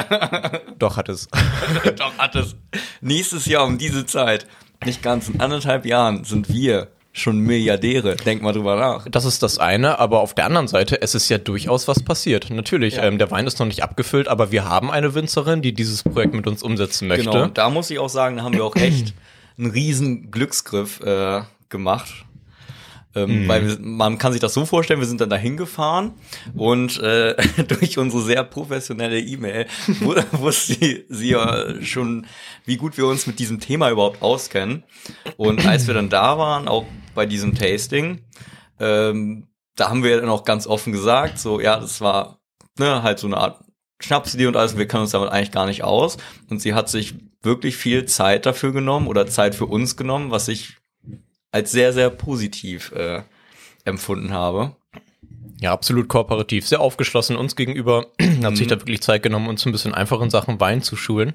doch 0.79 0.97
hat 0.97 1.07
es. 1.07 1.29
doch 1.95 2.17
hat 2.17 2.35
es. 2.35 2.57
Nächstes 3.01 3.45
Jahr 3.45 3.65
um 3.65 3.77
diese 3.77 4.05
Zeit 4.05 4.45
nicht 4.85 5.01
ganz, 5.01 5.29
in 5.29 5.39
anderthalb 5.39 5.85
Jahren 5.85 6.23
sind 6.23 6.49
wir 6.53 6.89
schon 7.13 7.39
Milliardäre. 7.39 8.15
Denk 8.15 8.41
mal 8.41 8.53
drüber 8.53 8.75
nach. 8.75 9.07
Das 9.07 9.23
ist 9.23 9.43
das 9.43 9.59
eine, 9.59 9.99
aber 9.99 10.19
auf 10.19 10.33
der 10.33 10.45
anderen 10.45 10.67
Seite, 10.67 11.01
es 11.01 11.13
ist 11.15 11.29
ja 11.29 11.37
durchaus 11.37 11.87
was 11.87 12.01
passiert. 12.01 12.49
Natürlich, 12.49 12.95
ja. 12.95 13.03
ähm, 13.03 13.19
der 13.19 13.29
Wein 13.31 13.45
ist 13.45 13.59
noch 13.59 13.67
nicht 13.67 13.83
abgefüllt, 13.83 14.27
aber 14.27 14.51
wir 14.51 14.65
haben 14.67 14.91
eine 14.91 15.13
Winzerin, 15.13 15.61
die 15.61 15.73
dieses 15.73 16.03
Projekt 16.03 16.33
mit 16.33 16.47
uns 16.47 16.63
umsetzen 16.63 17.07
möchte. 17.07 17.29
Genau, 17.29 17.47
da 17.47 17.69
muss 17.69 17.89
ich 17.91 17.99
auch 17.99 18.09
sagen, 18.09 18.37
da 18.37 18.43
haben 18.43 18.53
wir 18.53 18.65
auch 18.65 18.75
echt 18.75 19.13
einen 19.57 19.69
riesen 19.69 20.31
Glücksgriff 20.31 20.99
äh, 21.01 21.41
gemacht. 21.69 22.25
Ähm, 23.15 23.43
mhm. 23.43 23.47
Weil 23.47 23.67
wir, 23.67 23.77
man 23.79 24.17
kann 24.17 24.31
sich 24.31 24.41
das 24.41 24.53
so 24.53 24.65
vorstellen, 24.65 24.99
wir 24.99 25.07
sind 25.07 25.21
dann 25.21 25.29
dahin 25.29 25.57
gefahren 25.57 26.13
und 26.55 26.99
äh, 26.99 27.35
durch 27.67 27.97
unsere 27.97 28.23
sehr 28.23 28.43
professionelle 28.43 29.19
E-Mail 29.19 29.67
wusste 30.31 30.73
sie, 30.73 31.05
sie 31.09 31.29
ja 31.29 31.81
schon, 31.83 32.25
wie 32.65 32.77
gut 32.77 32.97
wir 32.97 33.05
uns 33.05 33.27
mit 33.27 33.39
diesem 33.39 33.59
Thema 33.59 33.89
überhaupt 33.91 34.21
auskennen. 34.21 34.83
Und 35.37 35.65
als 35.65 35.87
wir 35.87 35.93
dann 35.93 36.09
da 36.09 36.37
waren, 36.37 36.67
auch 36.67 36.85
bei 37.13 37.25
diesem 37.25 37.55
Tasting, 37.55 38.21
ähm, 38.79 39.47
da 39.75 39.89
haben 39.89 40.03
wir 40.03 40.19
dann 40.19 40.29
auch 40.29 40.43
ganz 40.43 40.67
offen 40.67 40.91
gesagt, 40.91 41.39
so 41.39 41.59
ja, 41.59 41.79
das 41.79 42.01
war 42.01 42.39
ne, 42.79 43.03
halt 43.03 43.19
so 43.19 43.27
eine 43.27 43.37
Art 43.37 43.63
Schnapsidee 43.99 44.47
und 44.47 44.57
alles, 44.57 44.77
wir 44.77 44.87
kennen 44.87 45.03
uns 45.03 45.11
damit 45.11 45.29
eigentlich 45.29 45.51
gar 45.51 45.65
nicht 45.65 45.83
aus. 45.83 46.17
Und 46.49 46.61
sie 46.61 46.73
hat 46.73 46.89
sich 46.89 47.15
wirklich 47.41 47.77
viel 47.77 48.05
Zeit 48.05 48.45
dafür 48.45 48.71
genommen 48.71 49.07
oder 49.07 49.27
Zeit 49.27 49.55
für 49.55 49.65
uns 49.65 49.95
genommen, 49.95 50.31
was 50.31 50.47
ich 50.47 50.77
als 51.53 51.71
sehr, 51.71 51.93
sehr 51.93 52.09
positiv 52.09 52.91
äh, 52.91 53.21
empfunden 53.85 54.33
habe. 54.33 54.75
Ja, 55.61 55.71
absolut 55.71 56.09
kooperativ, 56.09 56.67
sehr 56.67 56.81
aufgeschlossen 56.81 57.37
uns 57.37 57.55
gegenüber, 57.55 58.07
hat 58.21 58.51
mhm. 58.51 58.55
sich 58.55 58.67
da 58.67 58.75
wirklich 58.75 59.01
Zeit 59.01 59.23
genommen, 59.23 59.47
uns 59.47 59.65
ein 59.65 59.71
bisschen 59.71 59.93
einfachen 59.93 60.29
Sachen 60.29 60.59
Wein 60.59 60.81
zu 60.81 60.97
schulen. 60.97 61.33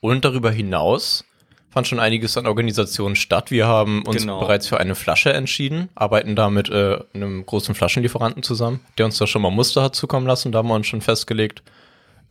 Und 0.00 0.24
darüber 0.24 0.50
hinaus 0.52 1.24
fand 1.70 1.88
schon 1.88 1.98
einiges 1.98 2.36
an 2.36 2.46
Organisationen 2.46 3.16
statt. 3.16 3.50
Wir 3.50 3.66
haben 3.66 4.02
uns 4.04 4.22
genau. 4.22 4.40
bereits 4.40 4.68
für 4.68 4.78
eine 4.78 4.94
Flasche 4.94 5.32
entschieden, 5.32 5.88
arbeiten 5.94 6.36
da 6.36 6.50
mit 6.50 6.68
äh, 6.68 6.98
einem 7.14 7.44
großen 7.44 7.74
Flaschenlieferanten 7.74 8.42
zusammen, 8.42 8.80
der 8.98 9.06
uns 9.06 9.18
da 9.18 9.26
schon 9.26 9.42
mal 9.42 9.50
Muster 9.50 9.82
hat 9.82 9.94
zukommen 9.94 10.26
lassen. 10.26 10.52
Da 10.52 10.58
haben 10.58 10.68
wir 10.68 10.74
uns 10.74 10.86
schon 10.86 11.00
festgelegt. 11.00 11.62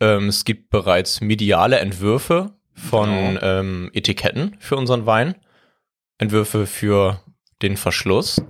Ähm, 0.00 0.28
es 0.28 0.44
gibt 0.44 0.70
bereits 0.70 1.20
mediale 1.20 1.80
Entwürfe 1.80 2.52
von 2.74 3.08
genau. 3.08 3.40
ähm, 3.42 3.90
Etiketten 3.94 4.56
für 4.60 4.76
unseren 4.76 5.06
Wein. 5.06 5.34
Entwürfe 6.18 6.66
für 6.66 7.20
den 7.62 7.76
Verschluss. 7.76 8.42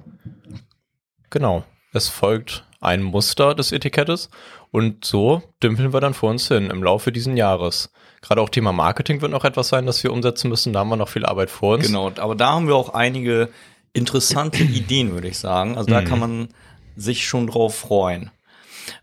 Genau. 1.31 1.65
Es 1.93 2.09
folgt 2.09 2.65
ein 2.81 3.03
Muster 3.03 3.55
des 3.55 3.73
Etikettes 3.73 4.31
und 4.71 5.05
so 5.05 5.43
dümpeln 5.63 5.93
wir 5.93 6.01
dann 6.01 6.15
vor 6.15 6.31
uns 6.31 6.49
hin 6.49 6.71
im 6.71 6.83
Laufe 6.83 7.13
diesen 7.13 7.37
Jahres. 7.37 7.91
Gerade 8.21 8.41
auch 8.41 8.49
Thema 8.49 8.73
Marketing 8.73 9.21
wird 9.23 9.33
noch 9.33 9.45
etwas 9.45 9.69
sein, 9.69 9.87
das 9.87 10.03
wir 10.03 10.13
umsetzen 10.13 10.49
müssen. 10.49 10.73
Da 10.73 10.81
haben 10.81 10.89
wir 10.89 10.97
noch 10.97 11.09
viel 11.09 11.25
Arbeit 11.25 11.51
vor 11.51 11.75
uns. 11.75 11.87
Genau, 11.87 12.13
aber 12.17 12.35
da 12.35 12.53
haben 12.53 12.67
wir 12.67 12.75
auch 12.75 12.91
einige 12.91 13.49
interessante 13.93 14.63
Ideen, 14.63 15.13
würde 15.13 15.29
ich 15.29 15.39
sagen. 15.39 15.77
Also 15.77 15.91
da 15.91 16.03
kann 16.03 16.19
man 16.19 16.49
sich 16.97 17.27
schon 17.27 17.47
drauf 17.47 17.77
freuen. 17.77 18.31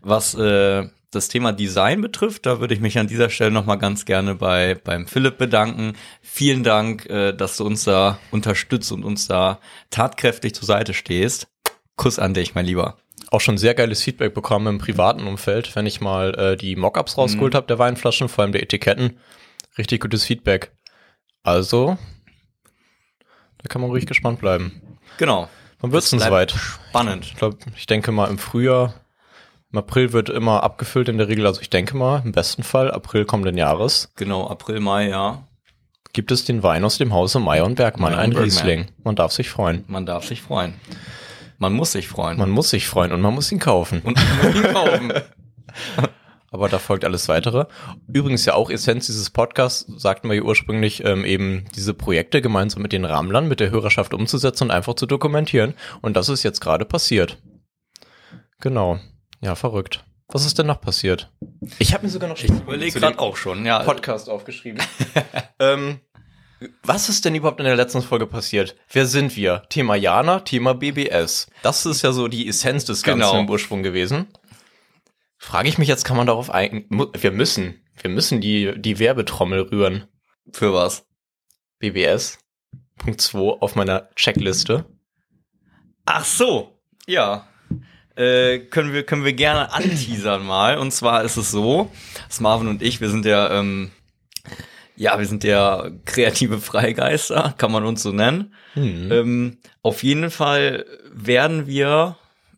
Was 0.00 0.34
äh, 0.34 0.88
das 1.14 1.28
Thema 1.28 1.52
Design 1.52 2.00
betrifft, 2.00 2.46
da 2.46 2.60
würde 2.60 2.74
ich 2.74 2.80
mich 2.80 2.98
an 2.98 3.06
dieser 3.06 3.30
Stelle 3.30 3.50
nochmal 3.50 3.78
ganz 3.78 4.04
gerne 4.04 4.34
bei 4.34 4.74
beim 4.74 5.06
Philipp 5.06 5.38
bedanken. 5.38 5.94
Vielen 6.20 6.62
Dank, 6.62 7.06
äh, 7.06 7.32
dass 7.32 7.56
du 7.56 7.64
uns 7.64 7.84
da 7.84 8.18
unterstützt 8.30 8.92
und 8.92 9.04
uns 9.04 9.26
da 9.26 9.60
tatkräftig 9.90 10.54
zur 10.54 10.66
Seite 10.66 10.94
stehst. 10.94 11.48
Kuss 11.96 12.18
an 12.18 12.34
dich, 12.34 12.54
mein 12.54 12.66
Lieber. 12.66 12.98
Auch 13.30 13.40
schon 13.40 13.58
sehr 13.58 13.74
geiles 13.74 14.02
Feedback 14.02 14.34
bekommen 14.34 14.66
im 14.66 14.78
privaten 14.78 15.26
Umfeld, 15.26 15.74
wenn 15.76 15.86
ich 15.86 16.00
mal 16.00 16.34
äh, 16.34 16.56
die 16.56 16.76
Mockups 16.76 17.16
rausgeholt 17.16 17.54
habe 17.54 17.66
der 17.66 17.78
Weinflaschen, 17.78 18.28
vor 18.28 18.42
allem 18.42 18.52
der 18.52 18.62
Etiketten. 18.62 19.18
Richtig 19.78 20.00
gutes 20.00 20.24
Feedback. 20.24 20.72
Also, 21.42 21.98
da 23.58 23.68
kann 23.68 23.80
man 23.80 23.90
ruhig 23.90 24.06
gespannt 24.06 24.40
bleiben. 24.40 24.98
Genau. 25.18 25.48
Wann 25.80 25.92
wird's 25.92 26.10
denn 26.10 26.18
soweit? 26.20 26.52
Spannend. 26.52 27.26
Ich 27.26 27.36
glaube, 27.36 27.58
ich 27.76 27.86
denke 27.86 28.12
mal 28.12 28.30
im 28.30 28.38
Frühjahr. 28.38 28.94
Im 29.74 29.78
April 29.78 30.12
wird 30.12 30.28
immer 30.28 30.62
abgefüllt 30.62 31.08
in 31.08 31.18
der 31.18 31.26
Regel. 31.26 31.48
Also 31.48 31.60
ich 31.60 31.68
denke 31.68 31.96
mal, 31.96 32.22
im 32.24 32.30
besten 32.30 32.62
Fall 32.62 32.92
April 32.92 33.24
kommenden 33.24 33.58
Jahres 33.58 34.12
Genau, 34.14 34.46
April, 34.46 34.78
Mai, 34.78 35.08
ja. 35.08 35.48
gibt 36.12 36.30
es 36.30 36.44
den 36.44 36.62
Wein 36.62 36.84
aus 36.84 36.96
dem 36.96 37.12
Hause 37.12 37.40
Meyer 37.40 37.64
und 37.64 37.74
Bergmann, 37.74 38.12
Meyer 38.12 38.20
ein 38.20 38.30
Bergmann. 38.30 38.44
Riesling. 38.44 38.86
Man 39.02 39.16
darf 39.16 39.32
sich 39.32 39.50
freuen. 39.50 39.82
Man 39.88 40.06
darf 40.06 40.26
sich 40.26 40.42
freuen. 40.42 40.74
Man 41.58 41.72
muss 41.72 41.90
sich 41.90 42.06
freuen. 42.06 42.38
Man 42.38 42.50
muss 42.50 42.70
sich 42.70 42.86
freuen 42.86 43.10
und 43.10 43.20
man 43.20 43.34
muss 43.34 43.50
ihn 43.50 43.58
kaufen. 43.58 44.00
und 44.04 44.16
man 44.16 44.46
muss 44.46 44.54
ihn 44.54 44.72
kaufen. 44.72 45.12
Aber 46.52 46.68
da 46.68 46.78
folgt 46.78 47.04
alles 47.04 47.28
weitere. 47.28 47.66
Übrigens 48.06 48.44
ja 48.44 48.54
auch 48.54 48.70
Essenz 48.70 49.06
dieses 49.06 49.30
Podcasts, 49.30 49.86
sagten 49.96 50.28
wir 50.28 50.36
ja 50.36 50.42
ursprünglich, 50.42 51.04
ähm, 51.04 51.24
eben 51.24 51.64
diese 51.74 51.94
Projekte 51.94 52.40
gemeinsam 52.40 52.80
mit 52.80 52.92
den 52.92 53.04
Rammlern, 53.04 53.48
mit 53.48 53.58
der 53.58 53.72
Hörerschaft 53.72 54.14
umzusetzen 54.14 54.66
und 54.66 54.70
einfach 54.70 54.94
zu 54.94 55.06
dokumentieren. 55.06 55.74
Und 56.00 56.16
das 56.16 56.28
ist 56.28 56.44
jetzt 56.44 56.60
gerade 56.60 56.84
passiert. 56.84 57.38
Genau. 58.60 59.00
Ja, 59.44 59.54
verrückt. 59.56 60.02
Was 60.28 60.46
ist 60.46 60.58
denn 60.58 60.66
noch 60.66 60.80
passiert? 60.80 61.30
Ich 61.78 61.92
habe 61.92 62.04
mir 62.04 62.10
sogar 62.10 62.30
noch 62.30 62.38
Ich 62.38 62.48
überlege 62.48 62.98
gerade 62.98 63.18
auch 63.18 63.36
schon, 63.36 63.66
ja. 63.66 63.82
Podcast 63.82 64.30
aufgeschrieben. 64.30 64.82
ähm, 65.58 66.00
was 66.82 67.10
ist 67.10 67.26
denn 67.26 67.34
überhaupt 67.34 67.60
in 67.60 67.66
der 67.66 67.76
letzten 67.76 68.00
Folge 68.00 68.26
passiert? 68.26 68.74
Wer 68.90 69.04
sind 69.04 69.36
wir? 69.36 69.64
Thema 69.68 69.96
Jana, 69.96 70.40
Thema 70.40 70.72
BBS. 70.74 71.48
Das 71.62 71.84
ist 71.84 72.00
ja 72.00 72.12
so 72.12 72.28
die 72.28 72.48
Essenz 72.48 72.86
des 72.86 73.02
Ganzen 73.02 73.20
Genau. 73.20 73.38
im 73.40 73.50
Ursprung 73.50 73.82
gewesen. 73.82 74.28
Frage 75.36 75.68
ich 75.68 75.76
mich 75.76 75.88
jetzt, 75.88 76.04
kann 76.04 76.16
man 76.16 76.26
darauf 76.26 76.48
ein... 76.48 76.86
Wir 76.88 77.30
müssen. 77.30 77.84
Wir 78.00 78.08
müssen 78.08 78.40
die, 78.40 78.72
die 78.80 78.98
Werbetrommel 78.98 79.60
rühren. 79.60 80.06
Für 80.52 80.72
was? 80.72 81.06
BBS. 81.80 82.38
Punkt 82.96 83.20
2 83.20 83.60
auf 83.60 83.74
meiner 83.74 84.08
Checkliste. 84.14 84.86
Ach 86.06 86.24
so, 86.24 86.80
ja. 87.06 87.46
Äh, 88.16 88.60
können 88.60 88.92
wir 88.92 89.04
können 89.04 89.24
wir 89.24 89.32
gerne 89.32 89.72
anteasern 89.72 90.44
mal. 90.44 90.78
Und 90.78 90.92
zwar 90.92 91.24
ist 91.24 91.36
es 91.36 91.50
so, 91.50 91.90
dass 92.28 92.40
Marvin 92.40 92.68
und 92.68 92.82
ich, 92.82 93.00
wir 93.00 93.08
sind 93.08 93.24
ja 93.24 93.50
ähm, 93.58 93.90
ja, 94.96 95.18
wir 95.18 95.26
sind 95.26 95.44
ja 95.44 95.90
kreative 96.04 96.58
Freigeister, 96.58 97.54
kann 97.58 97.72
man 97.72 97.84
uns 97.84 98.02
so 98.02 98.12
nennen. 98.12 98.54
Hm. 98.74 99.12
Ähm, 99.12 99.58
auf 99.82 100.02
jeden 100.02 100.30
Fall 100.30 100.86
werden 101.12 101.66
wir 101.66 102.16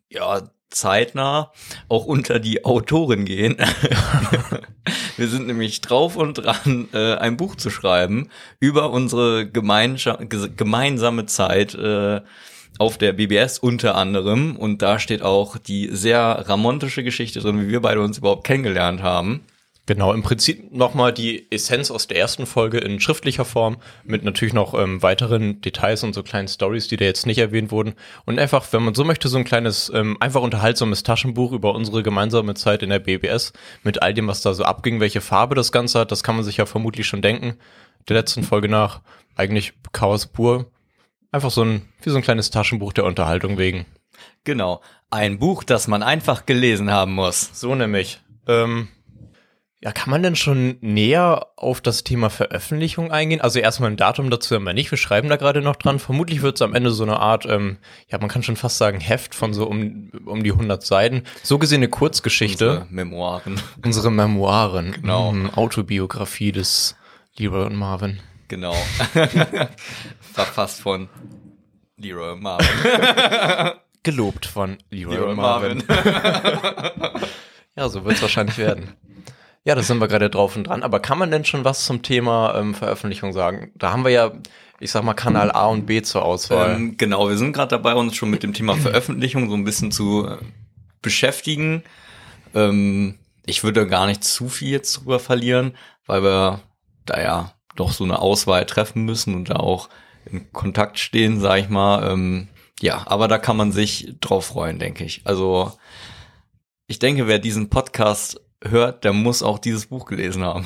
ja 0.09 0.41
zeitnah 0.69 1.51
auch 1.87 2.05
unter 2.05 2.39
die 2.39 2.65
Autoren 2.65 3.25
gehen. 3.25 3.57
wir 5.17 5.27
sind 5.27 5.47
nämlich 5.47 5.81
drauf 5.81 6.15
und 6.15 6.35
dran, 6.35 6.89
äh, 6.93 7.15
ein 7.15 7.37
Buch 7.37 7.55
zu 7.55 7.69
schreiben 7.69 8.29
über 8.59 8.91
unsere 8.91 9.49
gemeinsame 9.49 11.25
Zeit 11.25 11.73
äh, 11.73 12.21
auf 12.77 12.97
der 12.97 13.13
BBS 13.13 13.59
unter 13.59 13.95
anderem. 13.95 14.55
Und 14.55 14.81
da 14.81 14.99
steht 14.99 15.21
auch 15.21 15.57
die 15.57 15.89
sehr 15.91 16.45
ramontische 16.47 17.03
Geschichte 17.03 17.39
drin, 17.39 17.61
wie 17.61 17.69
wir 17.69 17.81
beide 17.81 18.01
uns 18.01 18.17
überhaupt 18.17 18.45
kennengelernt 18.45 19.01
haben. 19.01 19.41
Genau, 19.87 20.11
im 20.11 20.21
Prinzip 20.21 20.73
nochmal 20.73 21.13
die 21.13 21.49
Essenz 21.49 21.91
aus 21.91 22.07
der 22.07 22.17
ersten 22.17 22.45
Folge 22.45 22.77
in 22.77 22.99
schriftlicher 22.99 23.45
Form 23.45 23.77
mit 24.03 24.21
natürlich 24.21 24.53
noch 24.53 24.73
ähm, 24.73 25.01
weiteren 25.01 25.61
Details 25.61 26.03
und 26.03 26.13
so 26.13 26.23
kleinen 26.23 26.49
Stories, 26.49 26.89
die 26.89 26.97
da 26.97 27.05
jetzt 27.05 27.25
nicht 27.25 27.37
erwähnt 27.37 27.71
wurden. 27.71 27.93
Und 28.25 28.37
einfach, 28.37 28.65
wenn 28.73 28.83
man 28.83 28.95
so 28.95 29.05
möchte, 29.05 29.29
so 29.29 29.37
ein 29.37 29.45
kleines, 29.45 29.89
ähm, 29.95 30.17
einfach 30.19 30.41
unterhaltsames 30.41 31.03
Taschenbuch 31.03 31.53
über 31.53 31.73
unsere 31.73 32.03
gemeinsame 32.03 32.53
Zeit 32.53 32.83
in 32.83 32.89
der 32.89 32.99
BBS 32.99 33.53
mit 33.81 34.01
all 34.01 34.13
dem, 34.13 34.27
was 34.27 34.41
da 34.41 34.53
so 34.53 34.65
abging, 34.65 34.99
welche 34.99 35.21
Farbe 35.21 35.55
das 35.55 35.71
Ganze 35.71 35.99
hat, 35.99 36.11
das 36.11 36.21
kann 36.21 36.35
man 36.35 36.43
sich 36.43 36.57
ja 36.57 36.65
vermutlich 36.65 37.07
schon 37.07 37.21
denken. 37.21 37.55
Der 38.09 38.17
letzten 38.17 38.43
Folge 38.43 38.67
nach 38.67 38.99
eigentlich 39.37 39.71
Chaos 39.93 40.27
pur. 40.27 40.69
Einfach 41.31 41.51
so 41.51 41.63
ein, 41.63 41.81
wie 42.01 42.09
so 42.09 42.17
ein 42.17 42.23
kleines 42.23 42.49
Taschenbuch 42.49 42.93
der 42.93 43.05
Unterhaltung 43.05 43.57
wegen. 43.57 43.85
Genau. 44.43 44.81
Ein 45.09 45.39
Buch, 45.39 45.63
das 45.63 45.87
man 45.87 46.03
einfach 46.03 46.45
gelesen 46.45 46.91
haben 46.91 47.13
muss. 47.13 47.49
So 47.53 47.75
nämlich. 47.75 48.21
Ähm, 48.47 48.87
ja, 49.79 49.91
kann 49.91 50.09
man 50.09 50.23
denn 50.23 50.35
schon 50.35 50.77
näher 50.81 51.47
auf 51.55 51.81
das 51.81 52.03
Thema 52.03 52.31
Veröffentlichung 52.31 53.11
eingehen? 53.11 53.41
Also 53.41 53.59
erstmal 53.59 53.91
ein 53.91 53.97
Datum 53.97 54.31
dazu 54.31 54.55
haben 54.55 54.63
wir 54.63 54.73
nicht, 54.73 54.89
wir 54.89 54.97
schreiben 54.97 55.29
da 55.29 55.35
gerade 55.35 55.61
noch 55.61 55.75
dran. 55.75 55.99
Vermutlich 55.99 56.41
wird 56.41 56.55
es 56.55 56.63
am 56.63 56.73
Ende 56.73 56.89
so 56.89 57.03
eine 57.03 57.19
Art, 57.19 57.45
ähm, 57.45 57.77
ja, 58.09 58.17
man 58.17 58.27
kann 58.27 58.41
schon 58.41 58.55
fast 58.55 58.79
sagen, 58.79 58.99
Heft 58.99 59.35
von 59.35 59.53
so 59.53 59.67
um, 59.67 60.09
um 60.25 60.43
die 60.43 60.51
100 60.51 60.83
Seiten. 60.83 61.23
So 61.43 61.59
gesehen 61.59 61.77
eine 61.77 61.89
Kurzgeschichte. 61.89 62.69
Unsere 62.69 62.87
Memoiren. 62.89 63.61
Unsere, 63.85 64.11
Memoiren. 64.11 64.93
Genau. 64.93 65.31
Mm, 65.31 65.51
Autobiografie 65.51 66.51
des 66.51 66.95
Leroy 67.37 67.67
und 67.67 67.75
Marvin. 67.75 68.19
Genau. 68.47 68.75
Verfasst 70.37 70.81
von 70.81 71.09
Leroy 71.97 72.35
Marvin. 72.35 72.67
Gelobt 74.03 74.45
von 74.45 74.77
Leroy, 74.91 75.15
Leroy 75.15 75.31
und 75.31 75.37
Marvin. 75.37 75.83
Ja, 77.75 77.89
so 77.89 78.03
wird 78.05 78.15
es 78.15 78.21
wahrscheinlich 78.23 78.57
werden. 78.57 78.93
Ja, 79.63 79.75
da 79.75 79.83
sind 79.83 79.99
wir 79.99 80.07
gerade 80.07 80.31
drauf 80.31 80.55
und 80.55 80.65
dran. 80.65 80.81
Aber 80.81 80.99
kann 80.99 81.19
man 81.19 81.29
denn 81.29 81.45
schon 81.45 81.63
was 81.63 81.85
zum 81.85 82.01
Thema 82.01 82.55
ähm, 82.55 82.73
Veröffentlichung 82.73 83.33
sagen? 83.33 83.71
Da 83.75 83.91
haben 83.91 84.03
wir 84.03 84.09
ja, 84.09 84.31
ich 84.79 84.91
sag 84.91 85.03
mal, 85.03 85.13
Kanal 85.13 85.51
A 85.51 85.67
und 85.67 85.85
B 85.85 86.01
zur 86.01 86.25
Auswahl. 86.25 86.75
Ähm, 86.75 86.97
genau, 86.97 87.29
wir 87.29 87.37
sind 87.37 87.53
gerade 87.53 87.69
dabei, 87.69 87.93
uns 87.93 88.15
schon 88.15 88.31
mit 88.31 88.41
dem 88.41 88.53
Thema 88.53 88.75
Veröffentlichung 88.75 89.47
so 89.49 89.55
ein 89.55 89.63
bisschen 89.63 89.91
zu 89.91 90.27
äh, 90.27 90.37
beschäftigen. 91.03 91.83
Ähm, 92.55 93.19
ich 93.45 93.63
würde 93.63 93.85
gar 93.85 94.07
nicht 94.07 94.23
zu 94.23 94.49
viel 94.49 94.69
jetzt 94.69 94.97
drüber 94.97 95.19
verlieren, 95.19 95.75
weil 96.07 96.23
wir 96.23 96.61
da 97.05 97.21
ja 97.21 97.53
doch 97.75 97.91
so 97.91 98.03
eine 98.03 98.19
Auswahl 98.19 98.65
treffen 98.65 99.05
müssen 99.05 99.35
und 99.35 99.51
da 99.51 99.57
auch 99.57 99.89
in 100.31 100.51
Kontakt 100.51 100.99
stehen, 100.99 101.39
sag 101.39 101.59
ich 101.59 101.69
mal. 101.69 102.11
Ähm, 102.11 102.47
ja, 102.79 103.03
aber 103.07 103.27
da 103.27 103.37
kann 103.37 103.57
man 103.57 103.71
sich 103.71 104.15
drauf 104.21 104.45
freuen, 104.45 104.79
denke 104.79 105.03
ich. 105.03 105.21
Also 105.23 105.71
ich 106.87 106.99
denke, 106.99 107.27
wer 107.27 107.39
diesen 107.39 107.69
Podcast 107.69 108.39
hört, 108.63 109.03
der 109.03 109.13
muss 109.13 109.43
auch 109.43 109.59
dieses 109.59 109.87
Buch 109.87 110.05
gelesen 110.05 110.43
haben. 110.43 110.65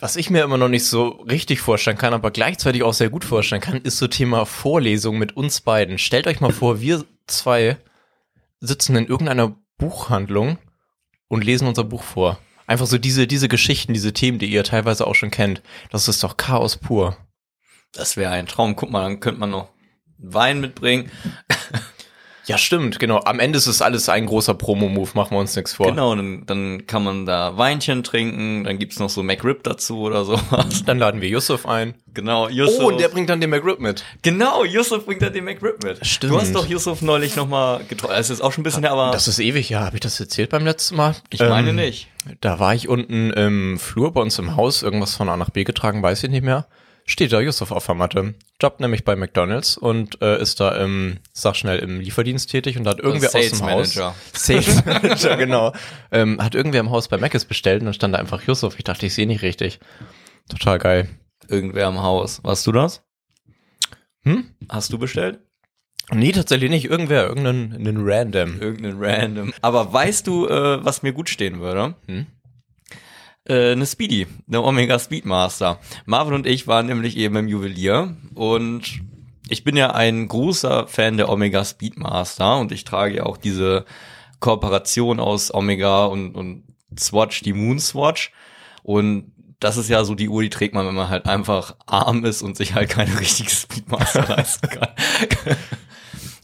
Was 0.00 0.16
ich 0.16 0.30
mir 0.30 0.42
immer 0.42 0.58
noch 0.58 0.68
nicht 0.68 0.86
so 0.86 1.10
richtig 1.28 1.60
vorstellen 1.60 1.98
kann, 1.98 2.14
aber 2.14 2.32
gleichzeitig 2.32 2.82
auch 2.82 2.94
sehr 2.94 3.10
gut 3.10 3.24
vorstellen 3.24 3.60
kann, 3.60 3.80
ist 3.82 3.98
so 3.98 4.08
Thema 4.08 4.46
Vorlesung 4.46 5.16
mit 5.16 5.36
uns 5.36 5.60
beiden. 5.60 5.98
Stellt 5.98 6.26
euch 6.26 6.40
mal 6.40 6.52
vor, 6.52 6.80
wir 6.80 7.04
zwei 7.28 7.76
sitzen 8.58 8.96
in 8.96 9.06
irgendeiner 9.06 9.56
Buchhandlung 9.78 10.58
und 11.28 11.44
lesen 11.44 11.68
unser 11.68 11.84
Buch 11.84 12.02
vor. 12.02 12.38
Einfach 12.66 12.86
so 12.86 12.98
diese, 12.98 13.26
diese 13.26 13.48
Geschichten, 13.48 13.92
diese 13.92 14.12
Themen, 14.12 14.38
die 14.38 14.50
ihr 14.50 14.64
teilweise 14.64 15.06
auch 15.06 15.14
schon 15.14 15.30
kennt. 15.30 15.62
Das 15.90 16.08
ist 16.08 16.22
doch 16.24 16.36
Chaos 16.36 16.76
pur. 16.76 17.16
Das 17.92 18.16
wäre 18.16 18.32
ein 18.32 18.46
Traum. 18.46 18.76
Guck 18.76 18.90
mal, 18.90 19.02
dann 19.02 19.20
könnte 19.20 19.40
man 19.40 19.50
noch 19.50 19.68
Wein 20.18 20.60
mitbringen. 20.60 21.10
Ja, 22.46 22.58
stimmt, 22.58 22.98
genau. 22.98 23.20
Am 23.20 23.38
Ende 23.38 23.56
ist 23.56 23.68
es 23.68 23.82
alles 23.82 24.08
ein 24.08 24.26
großer 24.26 24.54
Promo-Move, 24.54 25.10
machen 25.14 25.30
wir 25.36 25.38
uns 25.38 25.54
nichts 25.54 25.74
vor. 25.74 25.86
Genau, 25.86 26.12
dann, 26.16 26.44
dann 26.44 26.86
kann 26.88 27.04
man 27.04 27.24
da 27.24 27.56
Weinchen 27.56 28.02
trinken, 28.02 28.64
dann 28.64 28.80
gibt's 28.80 28.98
noch 28.98 29.10
so 29.10 29.22
McRib 29.22 29.62
dazu 29.62 30.00
oder 30.00 30.24
sowas. 30.24 30.82
Dann 30.84 30.98
laden 30.98 31.20
wir 31.20 31.28
Yusuf 31.28 31.66
ein. 31.66 31.94
Genau, 32.14 32.48
Yusuf. 32.48 32.82
Oh, 32.82 32.88
und 32.88 33.00
der 33.00 33.10
bringt 33.10 33.30
dann 33.30 33.40
den 33.40 33.48
McRib 33.50 33.78
mit. 33.78 34.04
genau, 34.22 34.64
Yusuf 34.64 35.06
bringt 35.06 35.22
dann 35.22 35.32
den 35.32 35.44
McRib 35.44 35.84
mit. 35.84 36.04
Stimmt. 36.04 36.32
Du 36.32 36.40
hast 36.40 36.52
doch 36.52 36.66
Yusuf 36.66 37.00
neulich 37.00 37.36
nochmal 37.36 37.84
getroffen. 37.84 38.14
Das 38.16 38.28
ist 38.28 38.40
auch 38.40 38.50
schon 38.50 38.62
ein 38.62 38.64
bisschen 38.64 38.82
her, 38.82 38.90
aber 38.90 39.12
Das 39.12 39.28
ist 39.28 39.38
ewig, 39.38 39.70
ja. 39.70 39.84
Habe 39.84 39.94
ich 39.96 40.00
das 40.00 40.18
erzählt 40.18 40.50
beim 40.50 40.64
letzten 40.64 40.96
Mal? 40.96 41.14
ich 41.30 41.38
meine 41.38 41.70
Ähm, 41.70 41.76
nicht. 41.76 42.08
Da 42.40 42.58
war 42.58 42.74
ich 42.74 42.88
unten 42.88 43.30
im 43.30 43.78
Flur 43.78 44.12
bei 44.12 44.20
uns 44.20 44.40
im 44.40 44.56
Haus, 44.56 44.82
irgendwas 44.82 45.14
von 45.14 45.28
A 45.28 45.36
nach 45.36 45.50
B 45.50 45.62
getragen, 45.62 46.02
weiß 46.02 46.24
ich 46.24 46.30
nicht 46.30 46.44
mehr. 46.44 46.66
Steht 47.04 47.32
da 47.32 47.40
Yusuf 47.40 47.72
auf 47.72 47.86
der 47.86 47.94
Matte. 47.96 48.34
Jobbt 48.60 48.80
nämlich 48.80 49.04
bei 49.04 49.16
McDonalds 49.16 49.76
und 49.76 50.22
äh, 50.22 50.40
ist 50.40 50.60
da 50.60 50.70
im, 50.76 51.18
sag 51.32 51.56
schnell, 51.56 51.80
im 51.80 52.00
Lieferdienst 52.00 52.50
tätig 52.50 52.78
und 52.78 52.86
hat 52.86 53.00
irgendwer 53.00 53.34
aus 53.34 53.50
dem 53.50 53.58
Manager. 53.58 54.06
Haus. 54.06 54.16
Sales 54.32 54.84
Manager, 54.86 55.36
genau. 55.36 55.72
Ähm, 56.12 56.40
hat 56.40 56.54
irgendwer 56.54 56.80
im 56.80 56.90
Haus 56.90 57.08
bei 57.08 57.18
Mc's 57.18 57.44
bestellt 57.44 57.80
und 57.80 57.86
dann 57.86 57.94
stand 57.94 58.14
da 58.14 58.18
einfach 58.18 58.42
Yusuf. 58.42 58.76
Ich 58.78 58.84
dachte, 58.84 59.06
ich 59.06 59.14
sehe 59.14 59.26
nicht 59.26 59.42
richtig. 59.42 59.80
Total 60.48 60.78
geil. 60.78 61.08
Irgendwer 61.48 61.88
im 61.88 62.02
Haus. 62.02 62.42
Warst 62.44 62.66
du 62.66 62.72
das? 62.72 63.02
Hm? 64.22 64.44
Hast 64.68 64.92
du 64.92 64.98
bestellt? 64.98 65.40
Nee, 66.10 66.32
tatsächlich 66.32 66.70
nicht. 66.70 66.84
Irgendwer, 66.84 67.26
irgendeinen 67.26 67.74
einen 67.74 67.98
Random. 68.00 68.60
Irgendein 68.60 68.96
Random. 68.98 69.52
Aber 69.60 69.92
weißt 69.92 70.26
du, 70.26 70.46
äh, 70.46 70.84
was 70.84 71.02
mir 71.02 71.12
gut 71.12 71.28
stehen 71.28 71.60
würde? 71.60 71.94
Hm? 72.06 72.26
Äh, 73.44 73.72
eine 73.72 73.86
Speedy, 73.86 74.26
eine 74.46 74.62
Omega 74.62 74.98
Speedmaster. 74.98 75.78
Marvin 76.06 76.34
und 76.34 76.46
ich 76.46 76.66
waren 76.66 76.86
nämlich 76.86 77.16
eben 77.16 77.36
im 77.36 77.48
Juwelier 77.48 78.16
und 78.34 79.00
ich 79.48 79.64
bin 79.64 79.76
ja 79.76 79.90
ein 79.90 80.28
großer 80.28 80.86
Fan 80.86 81.16
der 81.16 81.28
Omega 81.28 81.64
Speedmaster 81.64 82.58
und 82.58 82.70
ich 82.70 82.84
trage 82.84 83.16
ja 83.16 83.22
auch 83.24 83.36
diese 83.36 83.84
Kooperation 84.38 85.20
aus 85.20 85.52
Omega 85.52 86.04
und, 86.04 86.34
und 86.34 86.62
Swatch, 86.98 87.42
die 87.42 87.52
Moon 87.52 87.80
Swatch. 87.80 88.32
Und 88.82 89.32
das 89.60 89.76
ist 89.76 89.88
ja 89.88 90.04
so 90.04 90.14
die 90.14 90.28
Uhr, 90.28 90.42
die 90.42 90.50
trägt 90.50 90.74
man, 90.74 90.86
wenn 90.86 90.94
man 90.94 91.08
halt 91.08 91.26
einfach 91.26 91.76
arm 91.86 92.24
ist 92.24 92.42
und 92.42 92.56
sich 92.56 92.74
halt 92.74 92.90
keine 92.90 93.18
richtige 93.18 93.50
Speedmaster 93.50 94.26
leisten 94.28 94.68
kann. 94.68 94.88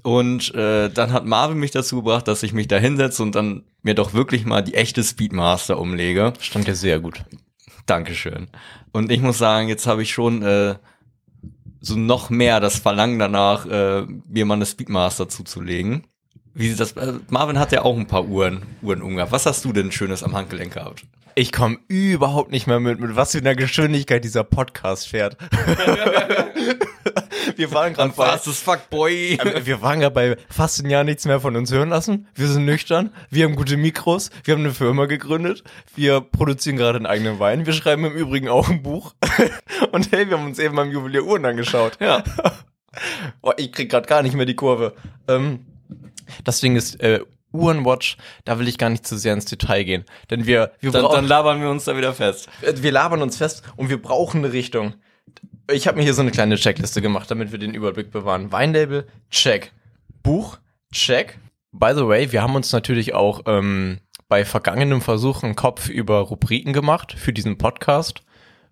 Und 0.04 0.54
äh, 0.54 0.88
dann 0.88 1.12
hat 1.12 1.26
Marvin 1.26 1.58
mich 1.58 1.72
dazu 1.72 1.96
gebracht, 1.96 2.28
dass 2.28 2.42
ich 2.42 2.54
mich 2.54 2.68
da 2.68 2.78
hinsetze 2.78 3.22
und 3.22 3.34
dann 3.34 3.64
mir 3.88 3.94
doch 3.94 4.12
wirklich 4.12 4.44
mal 4.44 4.60
die 4.60 4.74
echte 4.74 5.02
Speedmaster 5.02 5.80
umlege. 5.80 6.34
Stand 6.40 6.68
ja 6.68 6.74
sehr 6.74 7.00
gut. 7.00 7.24
Dankeschön. 7.86 8.48
Und 8.92 9.10
ich 9.10 9.22
muss 9.22 9.38
sagen, 9.38 9.68
jetzt 9.68 9.86
habe 9.86 10.02
ich 10.02 10.12
schon 10.12 10.42
äh, 10.42 10.74
so 11.80 11.96
noch 11.96 12.28
mehr 12.28 12.60
das 12.60 12.78
Verlangen 12.78 13.18
danach, 13.18 13.64
äh, 13.64 14.02
mir 14.02 14.44
mal 14.44 14.54
eine 14.54 14.66
Speedmaster 14.66 15.30
zuzulegen. 15.30 16.06
Wie 16.58 16.74
das? 16.74 16.92
Äh, 16.92 17.14
Marvin 17.28 17.58
hat 17.58 17.70
ja 17.70 17.82
auch 17.82 17.96
ein 17.96 18.06
paar 18.06 18.26
Uhren, 18.26 18.62
Uhren 18.82 19.00
umgehabt. 19.00 19.30
Was 19.30 19.46
hast 19.46 19.64
du 19.64 19.72
denn 19.72 19.92
Schönes 19.92 20.24
am 20.24 20.34
Handgelenk 20.34 20.74
gehabt? 20.74 21.04
Ich 21.36 21.52
komme 21.52 21.78
überhaupt 21.86 22.50
nicht 22.50 22.66
mehr 22.66 22.80
mit, 22.80 22.98
mit 22.98 23.14
was 23.14 23.30
für 23.30 23.38
einer 23.38 23.54
Geschwindigkeit 23.54 24.24
dieser 24.24 24.42
Podcast 24.42 25.06
fährt. 25.06 25.36
wir 27.56 27.70
waren 27.70 27.92
gerade 27.92 28.12
bei, 28.16 28.26
Fast 28.26 28.48
as 28.48 28.58
fuck, 28.58 28.90
boy. 28.90 29.34
äh, 29.34 29.64
wir 29.64 29.80
waren 29.80 30.00
gerade 30.00 30.14
bei 30.14 30.36
fast 30.50 30.82
ein 30.82 30.90
Jahr 30.90 31.04
nichts 31.04 31.26
mehr 31.26 31.38
von 31.38 31.54
uns 31.54 31.70
hören 31.70 31.90
lassen. 31.90 32.26
Wir 32.34 32.48
sind 32.48 32.64
nüchtern. 32.64 33.12
Wir 33.30 33.44
haben 33.44 33.54
gute 33.54 33.76
Mikros. 33.76 34.30
Wir 34.42 34.54
haben 34.54 34.64
eine 34.64 34.74
Firma 34.74 35.06
gegründet. 35.06 35.62
Wir 35.94 36.20
produzieren 36.20 36.76
gerade 36.76 36.96
einen 36.96 37.06
eigenen 37.06 37.38
Wein. 37.38 37.66
Wir 37.66 37.72
schreiben 37.72 38.04
im 38.04 38.14
Übrigen 38.14 38.48
auch 38.48 38.68
ein 38.68 38.82
Buch. 38.82 39.14
Und 39.92 40.10
hey, 40.10 40.28
wir 40.28 40.38
haben 40.38 40.46
uns 40.46 40.58
eben 40.58 40.74
beim 40.74 40.90
Juwelier 40.90 41.24
Uhren 41.24 41.44
angeschaut. 41.44 41.98
Ja. 42.00 42.24
Boah, 43.42 43.54
ich 43.58 43.70
krieg 43.70 43.88
gerade 43.88 44.08
gar 44.08 44.22
nicht 44.22 44.34
mehr 44.34 44.46
die 44.46 44.56
Kurve. 44.56 44.94
Ähm, 45.28 45.60
das 46.44 46.60
Ding 46.60 46.76
ist, 46.76 47.00
äh, 47.02 47.20
Uhrenwatch, 47.52 48.18
da 48.44 48.58
will 48.58 48.68
ich 48.68 48.76
gar 48.78 48.90
nicht 48.90 49.06
zu 49.06 49.16
sehr 49.16 49.32
ins 49.32 49.46
Detail 49.46 49.82
gehen. 49.84 50.04
Denn 50.30 50.46
wir, 50.46 50.72
wir, 50.80 50.90
Dann, 50.92 51.02
brauchen- 51.02 51.14
dann 51.16 51.26
labern 51.26 51.60
wir 51.62 51.70
uns 51.70 51.84
da 51.84 51.96
wieder 51.96 52.12
fest. 52.12 52.48
äh, 52.62 52.74
wir 52.76 52.92
labern 52.92 53.22
uns 53.22 53.36
fest 53.38 53.62
und 53.76 53.88
wir 53.88 54.00
brauchen 54.00 54.44
eine 54.44 54.52
Richtung. 54.52 54.94
Ich 55.70 55.86
habe 55.86 55.96
mir 55.98 56.04
hier 56.04 56.14
so 56.14 56.22
eine 56.22 56.30
kleine 56.30 56.56
Checkliste 56.56 57.00
gemacht, 57.02 57.30
damit 57.30 57.52
wir 57.52 57.58
den 57.58 57.74
Überblick 57.74 58.10
bewahren. 58.10 58.52
Weinlabel, 58.52 59.06
check. 59.30 59.72
Buch, 60.22 60.58
check. 60.92 61.38
By 61.72 61.92
the 61.94 62.06
way, 62.06 62.32
wir 62.32 62.42
haben 62.42 62.54
uns 62.54 62.72
natürlich 62.72 63.14
auch 63.14 63.42
ähm, 63.46 63.98
bei 64.28 64.44
vergangenem 64.44 65.00
Versuch 65.00 65.42
einen 65.42 65.56
Kopf 65.56 65.88
über 65.88 66.20
Rubriken 66.20 66.72
gemacht 66.72 67.12
für 67.12 67.32
diesen 67.32 67.56
Podcast. 67.58 68.22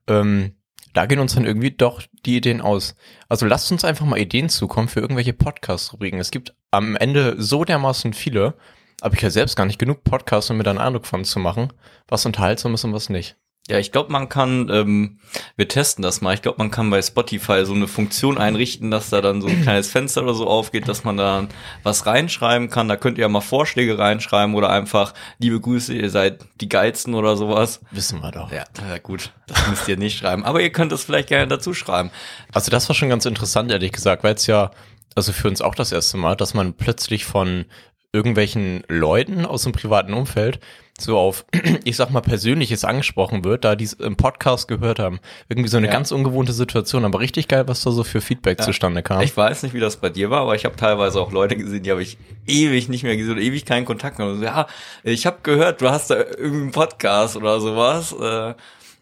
Ähm, 0.07 0.55
da 0.97 1.05
gehen 1.05 1.19
uns 1.19 1.35
dann 1.35 1.45
irgendwie 1.45 1.73
doch 1.73 2.03
die 2.25 2.39
Ideen 2.39 2.63
aus. 2.63 2.97
Also 3.29 3.45
lasst 3.45 3.71
uns 3.71 3.85
einfach 3.85 4.07
mal 4.07 4.19
Ideen 4.19 4.49
zukommen 4.49 4.89
für 4.89 5.01
irgendwelche 5.01 5.35
Podcast-Rubriken. 5.35 6.19
Es 6.19 6.31
gibt 6.31 6.55
am 6.71 6.97
Ende 6.97 7.35
so 7.39 7.65
dermaßen 7.65 8.15
viele, 8.15 8.55
aber 9.03 9.15
ich 9.15 9.21
ja 9.21 9.29
selbst 9.29 9.57
gar 9.57 9.67
nicht 9.67 9.79
genug 9.79 10.05
Podcasts, 10.05 10.51
um 10.51 10.57
mir 10.57 10.63
da 10.63 10.71
einen 10.71 10.81
Eindruck 10.81 11.05
von 11.05 11.25
zu 11.25 11.39
machen, 11.39 11.73
was 12.09 12.25
unterhaltsam 12.25 12.73
ist 12.73 12.85
und 12.85 12.95
was 12.95 13.11
nicht. 13.11 13.37
Ja, 13.69 13.79
ich 13.79 13.91
glaube, 13.91 14.13
man 14.13 14.29
kann, 14.29 14.69
ähm, 14.71 15.19
wir 15.57 15.67
testen 15.67 16.03
das 16.03 16.21
mal. 16.21 16.35
Ich 16.35 16.43
glaube, 16.43 16.59
man 16.59 16.71
kann 16.71 16.89
bei 16.89 17.03
Spotify 17.03 17.65
so 17.65 17.75
eine 17.75 17.89
Funktion 17.89 18.39
einrichten, 18.39 18.93
dass 18.93 19.11
da 19.11 19.21
dann 19.21 19.43
so 19.43 19.49
ein 19.49 19.63
kleines 19.63 19.91
Fenster 19.91 20.23
oder 20.23 20.35
so 20.35 20.47
aufgeht, 20.47 20.87
dass 20.87 21.03
man 21.03 21.17
da 21.17 21.49
was 21.83 22.07
reinschreiben 22.07 22.71
kann. 22.71 22.87
Da 22.87 22.97
könnt 22.97 23.19
ihr 23.19 23.23
ja 23.23 23.29
mal 23.29 23.41
Vorschläge 23.41 23.99
reinschreiben 23.99 24.55
oder 24.55 24.71
einfach, 24.71 25.15
liebe 25.39 25.61
Grüße, 25.61 25.95
ihr 25.95 26.11
seid 26.11 26.45
die 26.61 26.69
geilsten 26.69 27.15
oder 27.15 27.37
sowas. 27.37 27.81
Wissen 27.91 28.21
wir 28.21 28.31
doch. 28.31 28.53
Ja, 28.53 28.65
ja 28.89 28.99
gut, 28.99 29.33
das 29.49 29.67
müsst 29.67 29.89
ihr 29.89 29.97
nicht 29.97 30.19
schreiben. 30.19 30.45
Aber 30.45 30.61
ihr 30.61 30.71
könnt 30.71 30.93
das 30.93 31.03
vielleicht 31.03 31.29
gerne 31.29 31.49
dazu 31.49 31.75
schreiben. 31.75 32.13
Also 32.53 32.71
das 32.71 32.89
war 32.89 32.95
schon 32.95 33.09
ganz 33.09 33.27
interessant, 33.27 33.73
ehrlich 33.73 33.91
gesagt, 33.91 34.23
weil 34.23 34.35
es 34.35 34.47
ja, 34.47 34.71
also 35.17 35.33
für 35.33 35.49
uns 35.49 35.61
auch 35.61 35.75
das 35.75 35.91
erste 35.91 36.19
Mal, 36.19 36.37
dass 36.37 36.55
man 36.55 36.75
plötzlich 36.75 37.25
von 37.25 37.65
irgendwelchen 38.13 38.85
Leuten 38.87 39.45
aus 39.45 39.65
dem 39.65 39.73
privaten 39.73 40.15
Umfeld 40.15 40.61
so 40.99 41.19
auf, 41.19 41.45
ich 41.85 41.97
sag 41.97 42.11
mal, 42.11 42.21
Persönliches 42.21 42.85
angesprochen 42.85 43.45
wird, 43.45 43.65
da 43.65 43.77
die 43.77 43.85
es 43.85 43.93
im 43.95 44.17
Podcast 44.17 44.67
gehört 44.69 44.99
haben. 44.99 45.21
Irgendwie 45.49 45.69
so 45.69 45.77
eine 45.77 45.87
Ja. 45.89 45.93
ganz 45.93 46.11
ungewohnte 46.13 46.53
Situation, 46.53 47.05
aber 47.05 47.21
richtig 47.21 47.49
geil, 47.49 47.69
was 47.69 47.83
da 47.83 47.91
so 47.91 48.03
für 48.05 48.21
Feedback 48.21 48.63
zustande 48.63 49.03
kam. 49.03 49.21
Ich 49.21 49.37
weiß 49.37 49.63
nicht, 49.63 49.75
wie 49.75 49.81
das 49.81 49.97
bei 49.99 50.09
dir 50.09 50.31
war, 50.31 50.41
aber 50.43 50.55
ich 50.55 50.65
habe 50.65 50.77
teilweise 50.77 51.21
auch 51.21 51.33
Leute 51.33 51.57
gesehen, 51.57 51.83
die 51.83 51.91
habe 51.91 52.03
ich 52.03 52.17
ewig 52.47 52.89
nicht 52.89 53.03
mehr 53.03 53.17
gesehen 53.17 53.33
oder 53.33 53.43
ewig 53.43 53.65
keinen 53.67 53.85
Kontakt 53.85 54.19
mehr. 54.19 54.29
Und 54.29 54.39
so, 54.39 54.45
Ja, 54.45 54.67
ich 55.05 55.27
habe 55.27 55.39
gehört, 55.43 55.81
du 55.83 55.91
hast 55.91 56.11
da 56.11 56.17
irgendwie 56.17 56.63
einen 56.63 56.73
Podcast 56.73 57.37
oder 57.37 57.61
sowas. 57.61 58.13
Äh, 58.13 58.55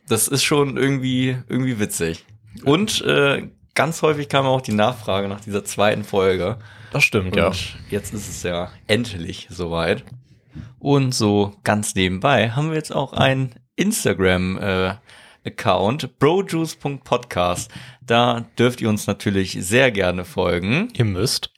Das 0.08 0.28
ist 0.28 0.42
schon 0.42 0.76
irgendwie 0.76 1.36
irgendwie 1.48 1.78
witzig. 1.80 2.24
Und 2.64 3.00
äh, 3.02 3.48
ganz 3.74 4.02
häufig 4.02 4.28
kam 4.28 4.46
auch 4.46 4.60
die 4.60 4.72
Nachfrage 4.74 5.28
nach 5.28 5.40
dieser 5.40 5.64
zweiten 5.64 6.04
Folge. 6.04 6.58
Das 6.92 7.02
stimmt, 7.04 7.28
Und 7.32 7.36
ja. 7.36 7.50
jetzt 7.90 8.12
ist 8.14 8.28
es 8.28 8.42
ja 8.42 8.70
endlich 8.86 9.48
soweit. 9.50 10.04
Und 10.84 11.14
so 11.14 11.54
ganz 11.64 11.94
nebenbei 11.94 12.50
haben 12.50 12.68
wir 12.68 12.76
jetzt 12.76 12.94
auch 12.94 13.14
einen 13.14 13.54
Instagram 13.74 14.58
äh, 14.58 14.94
Account, 15.46 16.18
brojuice.podcast. 16.18 17.70
Da 18.02 18.44
dürft 18.58 18.82
ihr 18.82 18.90
uns 18.90 19.06
natürlich 19.06 19.56
sehr 19.60 19.90
gerne 19.90 20.26
folgen. 20.26 20.90
Ihr 20.92 21.06
müsst. 21.06 21.50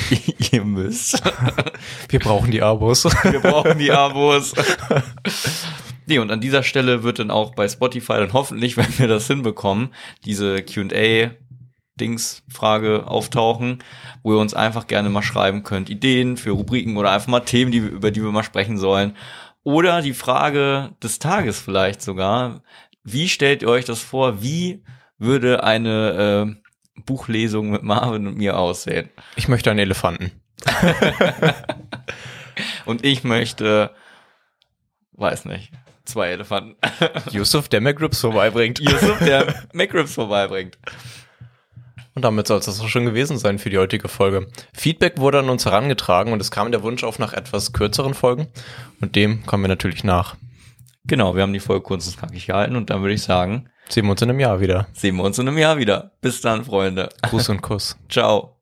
ihr 0.52 0.66
müsst. 0.66 1.22
Wir 2.10 2.20
brauchen 2.20 2.50
die 2.50 2.60
Abos. 2.60 3.04
Wir 3.22 3.40
brauchen 3.40 3.78
die 3.78 3.90
Abos. 3.90 4.52
Nee, 6.04 6.18
und 6.18 6.30
an 6.30 6.42
dieser 6.42 6.62
Stelle 6.62 7.02
wird 7.02 7.20
dann 7.20 7.30
auch 7.30 7.54
bei 7.54 7.66
Spotify 7.66 8.16
dann 8.16 8.34
hoffentlich, 8.34 8.76
wenn 8.76 8.98
wir 8.98 9.08
das 9.08 9.26
hinbekommen, 9.26 9.94
diese 10.26 10.62
Q&A 10.62 11.30
Dingsfrage 12.00 13.06
auftauchen, 13.06 13.82
wo 14.22 14.32
ihr 14.34 14.40
uns 14.40 14.54
einfach 14.54 14.86
gerne 14.86 15.10
mal 15.10 15.22
schreiben 15.22 15.62
könnt, 15.62 15.90
Ideen 15.90 16.36
für 16.36 16.50
Rubriken 16.50 16.96
oder 16.96 17.12
einfach 17.12 17.28
mal 17.28 17.40
Themen, 17.40 17.70
die, 17.70 17.78
über 17.78 18.10
die 18.10 18.22
wir 18.22 18.32
mal 18.32 18.42
sprechen 18.42 18.78
sollen. 18.78 19.16
Oder 19.62 20.02
die 20.02 20.14
Frage 20.14 20.92
des 21.02 21.18
Tages 21.18 21.60
vielleicht 21.60 22.02
sogar. 22.02 22.62
Wie 23.02 23.28
stellt 23.28 23.62
ihr 23.62 23.68
euch 23.68 23.84
das 23.84 24.00
vor? 24.00 24.42
Wie 24.42 24.82
würde 25.18 25.62
eine 25.62 26.56
äh, 26.96 27.02
Buchlesung 27.06 27.70
mit 27.70 27.82
Marvin 27.82 28.26
und 28.26 28.36
mir 28.36 28.58
aussehen? 28.58 29.10
Ich 29.36 29.48
möchte 29.48 29.70
einen 29.70 29.80
Elefanten. 29.80 30.32
Und 32.84 33.04
ich 33.04 33.24
möchte, 33.24 33.94
weiß 35.12 35.46
nicht, 35.46 35.72
zwei 36.04 36.28
Elefanten. 36.28 36.76
Yusuf, 37.30 37.68
der 37.68 37.80
mir 37.80 37.94
Grips 37.94 38.20
vorbeibringt. 38.20 38.78
Yusuf, 38.80 39.18
der 39.20 39.54
McRibs 39.72 40.14
vorbeibringt. 40.14 40.78
Und 42.14 42.24
damit 42.24 42.46
soll 42.46 42.58
es 42.60 42.66
das 42.66 42.80
auch 42.80 42.88
schon 42.88 43.04
gewesen 43.06 43.38
sein 43.38 43.58
für 43.58 43.70
die 43.70 43.78
heutige 43.78 44.08
Folge. 44.08 44.46
Feedback 44.72 45.18
wurde 45.18 45.40
an 45.40 45.48
uns 45.48 45.64
herangetragen 45.64 46.32
und 46.32 46.40
es 46.40 46.50
kam 46.52 46.70
der 46.70 46.82
Wunsch 46.82 47.02
auf 47.02 47.18
nach 47.18 47.32
etwas 47.32 47.72
kürzeren 47.72 48.14
Folgen. 48.14 48.46
Und 49.00 49.16
dem 49.16 49.44
kommen 49.46 49.64
wir 49.64 49.68
natürlich 49.68 50.04
nach. 50.04 50.36
Genau, 51.06 51.34
wir 51.34 51.42
haben 51.42 51.52
die 51.52 51.60
Folge 51.60 51.82
kurz 51.82 52.06
und 52.06 52.16
knackig 52.16 52.46
gehalten 52.46 52.76
und 52.76 52.90
dann 52.90 53.02
würde 53.02 53.14
ich 53.14 53.22
sagen, 53.22 53.68
Sehen 53.88 54.06
wir 54.06 54.12
uns 54.12 54.22
in 54.22 54.30
einem 54.30 54.40
Jahr 54.40 54.60
wieder. 54.60 54.86
sehen 54.94 55.16
wir 55.16 55.24
uns 55.24 55.38
in 55.38 55.46
einem 55.46 55.58
Jahr 55.58 55.76
wieder. 55.76 56.12
Bis 56.22 56.40
dann, 56.40 56.64
Freunde. 56.64 57.10
Gruß 57.22 57.50
und 57.50 57.60
Kuss. 57.60 57.98
Ciao. 58.08 58.53